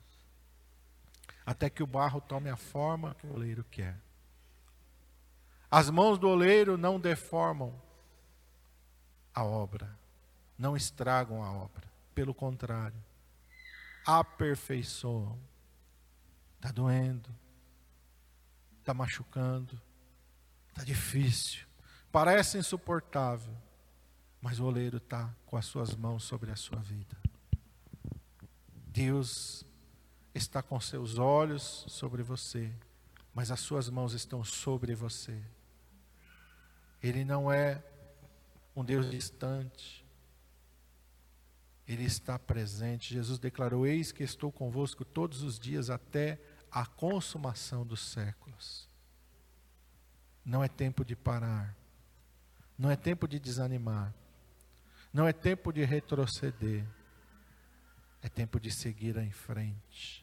até 1.45 1.69
que 1.69 1.83
o 1.83 1.87
barro 1.87 2.21
tome 2.21 2.49
a 2.49 2.55
forma 2.55 3.15
que 3.15 3.25
o 3.25 3.33
oleiro 3.33 3.63
quer. 3.65 3.99
As 5.69 5.89
mãos 5.89 6.19
do 6.19 6.27
oleiro 6.27 6.77
não 6.77 6.99
deformam 6.99 7.73
a 9.33 9.43
obra, 9.43 9.97
não 10.57 10.75
estragam 10.75 11.43
a 11.43 11.51
obra, 11.51 11.89
pelo 12.13 12.33
contrário, 12.33 13.01
aperfeiçoam. 14.05 15.39
Está 16.57 16.71
doendo, 16.71 17.33
está 18.79 18.93
machucando, 18.93 19.81
está 20.69 20.83
difícil, 20.83 21.65
parece 22.11 22.57
insuportável, 22.57 23.55
mas 24.39 24.59
o 24.59 24.65
oleiro 24.65 24.97
está 24.97 25.33
com 25.45 25.57
as 25.57 25.65
suas 25.65 25.95
mãos 25.95 26.23
sobre 26.23 26.51
a 26.51 26.55
sua 26.55 26.79
vida. 26.79 27.17
Deus 28.73 29.65
está 30.33 30.61
com 30.61 30.79
seus 30.79 31.17
olhos 31.17 31.85
sobre 31.87 32.23
você, 32.23 32.71
mas 33.33 33.51
as 33.51 33.59
suas 33.59 33.89
mãos 33.89 34.13
estão 34.13 34.43
sobre 34.43 34.95
você. 34.95 35.41
Ele 37.01 37.25
não 37.25 37.51
é 37.51 37.83
um 38.75 38.83
Deus 38.83 39.09
distante, 39.09 40.05
ele 41.87 42.03
está 42.03 42.39
presente. 42.39 43.13
Jesus 43.13 43.39
declarou: 43.39 43.85
Eis 43.85 44.11
que 44.11 44.23
estou 44.23 44.51
convosco 44.51 45.03
todos 45.03 45.41
os 45.41 45.59
dias 45.59 45.89
até 45.89 46.39
a 46.71 46.85
consumação 46.85 47.85
dos 47.85 48.01
séculos. 48.01 48.89
Não 50.45 50.63
é 50.63 50.67
tempo 50.67 51.03
de 51.03 51.15
parar. 51.15 51.75
Não 52.77 52.89
é 52.89 52.95
tempo 52.95 53.27
de 53.27 53.39
desanimar. 53.39 54.13
Não 55.13 55.27
é 55.27 55.33
tempo 55.33 55.71
de 55.71 55.83
retroceder. 55.83 56.85
É 58.21 58.29
tempo 58.29 58.59
de 58.59 58.71
seguir 58.71 59.17
em 59.17 59.31
frente, 59.31 60.20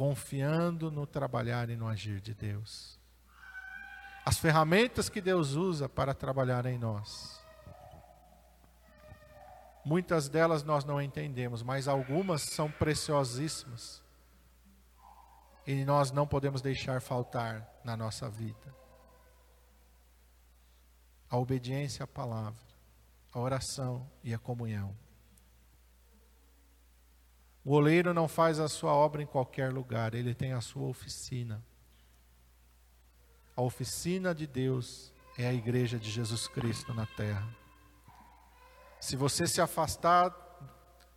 confiando 0.00 0.90
no 0.90 1.06
trabalhar 1.06 1.68
e 1.68 1.76
no 1.76 1.86
agir 1.86 2.22
de 2.22 2.32
Deus. 2.32 2.98
As 4.24 4.38
ferramentas 4.38 5.10
que 5.10 5.20
Deus 5.20 5.52
usa 5.52 5.90
para 5.90 6.14
trabalhar 6.14 6.64
em 6.64 6.78
nós 6.78 7.40
Muitas 9.84 10.28
delas 10.28 10.62
nós 10.62 10.84
não 10.84 11.00
entendemos, 11.00 11.62
mas 11.62 11.88
algumas 11.88 12.42
são 12.42 12.70
preciosíssimas. 12.70 14.02
E 15.66 15.84
nós 15.84 16.10
não 16.10 16.26
podemos 16.26 16.60
deixar 16.60 17.00
faltar 17.00 17.66
na 17.84 17.96
nossa 17.96 18.28
vida. 18.28 18.74
A 21.28 21.36
obediência 21.36 22.04
à 22.04 22.06
palavra, 22.06 22.62
a 23.32 23.38
oração 23.38 24.08
e 24.22 24.34
a 24.34 24.38
comunhão. 24.38 24.94
O 27.64 27.72
oleiro 27.72 28.14
não 28.14 28.26
faz 28.26 28.58
a 28.58 28.68
sua 28.68 28.92
obra 28.92 29.22
em 29.22 29.26
qualquer 29.26 29.72
lugar, 29.72 30.14
ele 30.14 30.34
tem 30.34 30.52
a 30.52 30.60
sua 30.60 30.88
oficina. 30.88 31.62
A 33.54 33.62
oficina 33.62 34.34
de 34.34 34.46
Deus 34.46 35.12
é 35.36 35.46
a 35.46 35.52
igreja 35.52 35.98
de 35.98 36.10
Jesus 36.10 36.48
Cristo 36.48 36.94
na 36.94 37.04
terra. 37.04 37.46
Se 38.98 39.16
você 39.16 39.46
se 39.46 39.60
afastar 39.60 40.34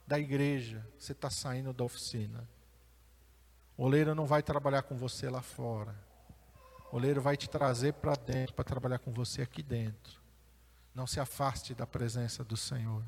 da 0.05 0.19
igreja, 0.19 0.85
você 0.97 1.13
está 1.13 1.29
saindo 1.29 1.71
da 1.71 1.83
oficina. 1.83 2.47
O 3.77 3.83
oleiro 3.83 4.13
não 4.13 4.25
vai 4.25 4.43
trabalhar 4.43 4.83
com 4.83 4.95
você 4.97 5.29
lá 5.29 5.41
fora. 5.41 5.95
O 6.91 6.97
oleiro 6.97 7.21
vai 7.21 7.37
te 7.37 7.49
trazer 7.49 7.93
para 7.93 8.15
dentro 8.15 8.53
para 8.53 8.63
trabalhar 8.63 8.99
com 8.99 9.11
você 9.11 9.41
aqui 9.41 9.63
dentro. 9.63 10.21
Não 10.93 11.07
se 11.07 11.19
afaste 11.19 11.73
da 11.73 11.87
presença 11.87 12.43
do 12.43 12.55
Senhor. 12.55 13.03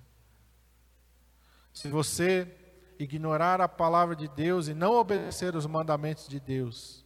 Se 1.74 1.88
você 1.88 2.65
ignorar 2.98 3.62
a 3.62 3.68
palavra 3.68 4.16
de 4.16 4.28
Deus 4.28 4.68
e 4.68 4.74
não 4.74 4.94
obedecer 4.94 5.56
os 5.56 5.66
mandamentos 5.66 6.28
de 6.28 6.40
Deus, 6.40 7.06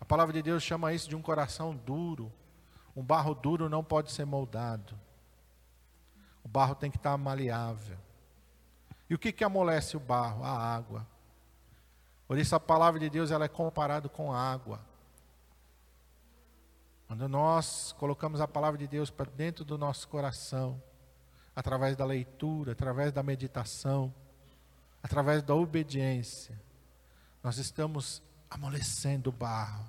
a 0.00 0.04
palavra 0.04 0.32
de 0.32 0.42
Deus 0.42 0.62
chama 0.62 0.92
isso 0.92 1.08
de 1.08 1.16
um 1.16 1.22
coração 1.22 1.74
duro. 1.74 2.32
Um 2.94 3.02
barro 3.02 3.34
duro 3.34 3.68
não 3.68 3.82
pode 3.82 4.12
ser 4.12 4.24
moldado. 4.24 4.98
O 6.44 6.48
barro 6.48 6.74
tem 6.74 6.90
que 6.90 6.96
estar 6.96 7.16
maleável. 7.16 7.98
E 9.10 9.14
o 9.14 9.18
que, 9.18 9.32
que 9.32 9.44
amolece 9.44 9.96
o 9.96 10.00
barro? 10.00 10.44
A 10.44 10.50
água. 10.50 11.06
Por 12.26 12.38
isso 12.38 12.54
a 12.54 12.60
palavra 12.60 13.00
de 13.00 13.08
Deus 13.08 13.30
ela 13.30 13.44
é 13.44 13.48
comparada 13.48 14.08
com 14.08 14.32
água. 14.32 14.80
Quando 17.06 17.26
nós 17.26 17.94
colocamos 17.98 18.40
a 18.40 18.46
palavra 18.46 18.78
de 18.78 18.86
Deus 18.86 19.10
para 19.10 19.30
dentro 19.30 19.64
do 19.64 19.78
nosso 19.78 20.06
coração, 20.08 20.80
através 21.56 21.96
da 21.96 22.04
leitura, 22.04 22.72
através 22.72 23.12
da 23.12 23.22
meditação, 23.22 24.12
através 25.08 25.42
da 25.42 25.54
obediência, 25.54 26.60
nós 27.42 27.56
estamos 27.56 28.22
amolecendo 28.50 29.30
o 29.30 29.32
barro. 29.32 29.86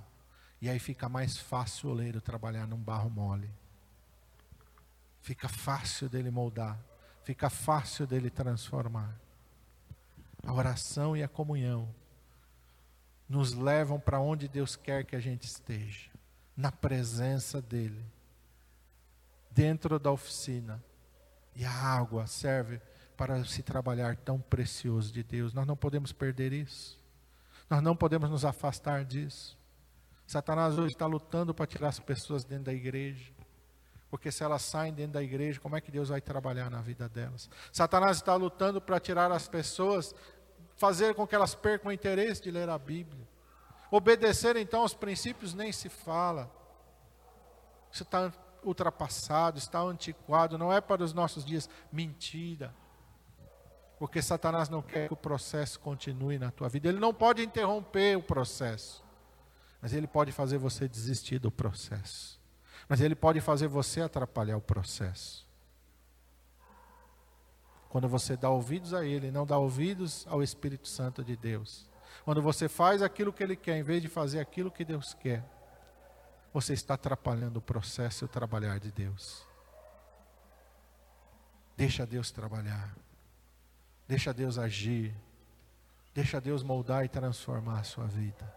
E 0.61 0.69
aí 0.69 0.79
fica 0.79 1.09
mais 1.09 1.37
fácil 1.37 1.89
o 1.89 1.91
oleiro 1.91 2.21
trabalhar 2.21 2.65
num 2.65 2.77
barro 2.77 3.09
mole. 3.09 3.51
Fica 5.19 5.49
fácil 5.49 6.07
dele 6.07 6.31
moldar, 6.31 6.79
fica 7.25 7.49
fácil 7.49 8.07
dele 8.07 8.29
transformar. 8.29 9.13
A 10.41 10.53
oração 10.53 11.17
e 11.17 11.21
a 11.21 11.27
comunhão 11.27 11.93
nos 13.27 13.51
levam 13.53 13.99
para 13.99 14.21
onde 14.21 14.47
Deus 14.47 14.77
quer 14.77 15.03
que 15.03 15.17
a 15.17 15.19
gente 15.19 15.43
esteja 15.43 16.09
na 16.55 16.71
presença 16.71 17.61
dEle, 17.61 18.05
dentro 19.51 19.99
da 19.99 20.11
oficina. 20.11 20.81
E 21.53 21.65
a 21.65 21.71
água 21.71 22.25
serve 22.25 22.79
para 23.19 23.43
se 23.43 23.61
trabalhar 23.61 24.15
tão 24.15 24.39
precioso 24.39 25.11
de 25.11 25.21
Deus. 25.21 25.53
Nós 25.53 25.67
não 25.67 25.75
podemos 25.75 26.13
perder 26.13 26.53
isso. 26.53 26.97
Nós 27.69 27.81
não 27.81 27.93
podemos 27.93 28.29
nos 28.29 28.45
afastar 28.45 29.03
disso. 29.03 29.59
Satanás 30.25 30.79
hoje 30.79 30.93
está 30.93 31.05
lutando 31.05 31.53
para 31.53 31.67
tirar 31.67 31.89
as 31.89 31.99
pessoas 31.99 32.45
dentro 32.45 32.63
da 32.65 32.73
igreja. 32.73 33.33
Porque 34.09 34.31
se 34.31 34.41
elas 34.41 34.61
saem 34.61 34.93
dentro 34.93 35.13
da 35.15 35.21
igreja, 35.21 35.59
como 35.59 35.75
é 35.75 35.81
que 35.81 35.91
Deus 35.91 36.07
vai 36.07 36.21
trabalhar 36.21 36.71
na 36.71 36.79
vida 36.79 37.09
delas? 37.09 37.49
Satanás 37.73 38.15
está 38.15 38.35
lutando 38.35 38.79
para 38.79 39.01
tirar 39.01 39.29
as 39.33 39.49
pessoas, 39.49 40.15
fazer 40.77 41.13
com 41.13 41.27
que 41.27 41.35
elas 41.35 41.53
percam 41.53 41.89
o 41.89 41.93
interesse 41.93 42.41
de 42.41 42.51
ler 42.51 42.69
a 42.69 42.77
Bíblia. 42.77 43.27
Obedecer 43.91 44.55
então 44.55 44.79
aos 44.79 44.93
princípios 44.93 45.53
nem 45.53 45.73
se 45.73 45.89
fala. 45.89 46.49
Isso 47.91 48.03
está 48.03 48.31
ultrapassado, 48.63 49.57
está 49.57 49.81
antiquado, 49.81 50.57
não 50.57 50.71
é 50.71 50.79
para 50.79 51.03
os 51.03 51.13
nossos 51.13 51.43
dias. 51.43 51.69
Mentira. 51.91 52.73
Porque 53.99 54.21
Satanás 54.21 54.69
não 54.69 54.81
quer 54.81 55.07
que 55.07 55.13
o 55.13 55.17
processo 55.17 55.79
continue 55.79 56.39
na 56.39 56.49
tua 56.49 56.69
vida. 56.69 56.87
Ele 56.87 56.99
não 56.99 57.13
pode 57.13 57.43
interromper 57.43 58.17
o 58.17 58.23
processo. 58.23 59.03
Mas 59.81 59.93
ele 59.93 60.07
pode 60.07 60.31
fazer 60.31 60.57
você 60.57 60.87
desistir 60.87 61.37
do 61.37 61.51
processo. 61.51 62.39
Mas 62.87 63.01
ele 63.01 63.13
pode 63.13 63.41
fazer 63.41 63.67
você 63.67 64.01
atrapalhar 64.01 64.55
o 64.55 64.61
processo. 64.61 65.45
Quando 67.89 68.07
você 68.07 68.37
dá 68.37 68.49
ouvidos 68.49 68.93
a 68.93 69.03
ele, 69.03 69.31
não 69.31 69.45
dá 69.45 69.57
ouvidos 69.57 70.25
ao 70.29 70.41
Espírito 70.41 70.87
Santo 70.87 71.23
de 71.23 71.35
Deus. 71.35 71.89
Quando 72.23 72.41
você 72.41 72.69
faz 72.69 73.01
aquilo 73.01 73.33
que 73.33 73.43
Ele 73.43 73.55
quer, 73.55 73.77
em 73.77 73.83
vez 73.83 74.01
de 74.01 74.07
fazer 74.07 74.39
aquilo 74.39 74.71
que 74.71 74.85
Deus 74.85 75.13
quer, 75.13 75.43
você 76.53 76.73
está 76.73 76.93
atrapalhando 76.93 77.57
o 77.57 77.61
processo 77.61 78.23
e 78.23 78.25
o 78.25 78.27
trabalhar 78.27 78.79
de 78.79 78.91
Deus. 78.91 79.43
Deixa 81.75 82.05
Deus 82.05 82.31
trabalhar. 82.31 82.95
Deixa 84.09 84.33
Deus 84.33 84.57
agir. 84.57 85.15
Deixa 86.15 86.41
Deus 86.41 86.63
moldar 86.63 87.05
e 87.05 87.07
transformar 87.07 87.79
a 87.79 87.83
sua 87.83 88.07
vida. 88.07 88.51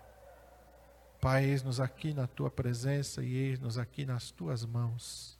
Pai, 1.20 1.44
eis-nos 1.44 1.78
aqui 1.78 2.14
na 2.14 2.26
tua 2.26 2.50
presença 2.50 3.22
e 3.22 3.34
eis-nos 3.34 3.76
aqui 3.76 4.06
nas 4.06 4.30
tuas 4.30 4.64
mãos. 4.64 5.38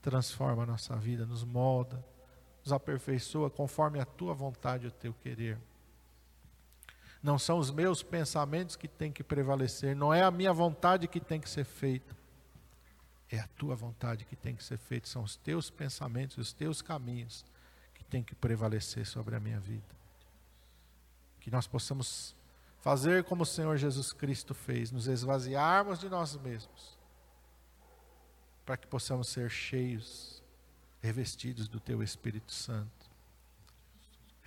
Transforma 0.00 0.62
a 0.62 0.66
nossa 0.66 0.94
vida, 0.94 1.26
nos 1.26 1.42
molda, 1.42 2.02
nos 2.62 2.72
aperfeiçoa 2.72 3.50
conforme 3.50 3.98
a 3.98 4.04
tua 4.04 4.32
vontade 4.32 4.84
e 4.84 4.88
o 4.88 4.92
teu 4.92 5.12
querer. 5.12 5.58
Não 7.20 7.36
são 7.36 7.58
os 7.58 7.72
meus 7.72 8.00
pensamentos 8.00 8.76
que 8.76 8.86
têm 8.86 9.10
que 9.10 9.24
prevalecer, 9.24 9.96
não 9.96 10.14
é 10.14 10.22
a 10.22 10.30
minha 10.30 10.52
vontade 10.52 11.08
que 11.08 11.18
tem 11.18 11.40
que 11.40 11.50
ser 11.50 11.64
feita. 11.64 12.16
É 13.28 13.40
a 13.40 13.48
tua 13.48 13.74
vontade 13.74 14.24
que 14.24 14.36
tem 14.36 14.54
que 14.54 14.62
ser 14.62 14.78
feita, 14.78 15.08
são 15.08 15.24
os 15.24 15.34
teus 15.34 15.68
pensamentos, 15.68 16.38
os 16.38 16.52
teus 16.52 16.80
caminhos 16.80 17.44
têm 18.08 18.22
que 18.22 18.34
prevalecer 18.34 19.06
sobre 19.06 19.36
a 19.36 19.40
minha 19.40 19.60
vida. 19.60 19.96
Que 21.40 21.50
nós 21.50 21.66
possamos 21.66 22.34
fazer 22.80 23.24
como 23.24 23.42
o 23.42 23.46
Senhor 23.46 23.76
Jesus 23.76 24.12
Cristo 24.12 24.54
fez, 24.54 24.90
nos 24.90 25.06
esvaziarmos 25.06 25.98
de 25.98 26.08
nós 26.08 26.36
mesmos, 26.36 26.98
para 28.64 28.76
que 28.76 28.86
possamos 28.86 29.28
ser 29.28 29.50
cheios, 29.50 30.42
revestidos 31.00 31.68
do 31.68 31.80
teu 31.80 32.02
Espírito 32.02 32.52
Santo 32.52 32.98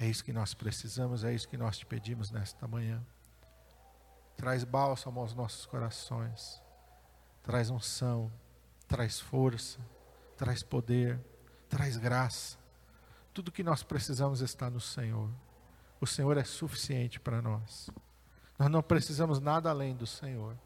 é 0.01 0.07
isso 0.07 0.23
que 0.23 0.33
nós 0.33 0.55
precisamos, 0.55 1.23
é 1.23 1.31
isso 1.31 1.47
que 1.47 1.55
nós 1.55 1.77
te 1.77 1.85
pedimos 1.85 2.31
nesta 2.31 2.67
manhã. 2.67 3.05
Traz 4.35 4.63
bálsamo 4.63 5.19
aos 5.19 5.35
nossos 5.35 5.67
corações, 5.67 6.59
traz 7.43 7.69
unção, 7.69 8.31
traz 8.87 9.19
força, 9.19 9.79
traz 10.35 10.63
poder, 10.63 11.23
traz 11.69 11.97
graça. 11.97 12.57
Tudo 13.33 13.51
que 13.51 13.63
nós 13.63 13.83
precisamos 13.83 14.41
está 14.41 14.69
no 14.69 14.79
Senhor. 14.79 15.29
O 15.99 16.07
Senhor 16.07 16.37
é 16.37 16.43
suficiente 16.43 17.19
para 17.19 17.41
nós. 17.41 17.89
Nós 18.57 18.69
não 18.69 18.81
precisamos 18.81 19.39
nada 19.39 19.69
além 19.69 19.95
do 19.95 20.05
Senhor. 20.05 20.57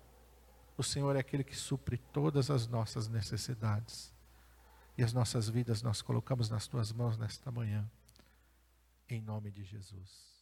O 0.77 0.83
Senhor 0.83 1.15
é 1.15 1.19
aquele 1.19 1.43
que 1.43 1.55
supre 1.55 1.97
todas 2.11 2.49
as 2.49 2.67
nossas 2.67 3.07
necessidades. 3.07 4.13
E 4.97 5.03
as 5.03 5.13
nossas 5.13 5.49
vidas 5.49 5.81
nós 5.81 6.01
colocamos 6.01 6.49
nas 6.49 6.67
tuas 6.67 6.91
mãos 6.91 7.17
nesta 7.17 7.51
manhã 7.51 7.89
em 9.09 9.21
nome 9.21 9.51
de 9.51 9.63
Jesus. 9.63 10.34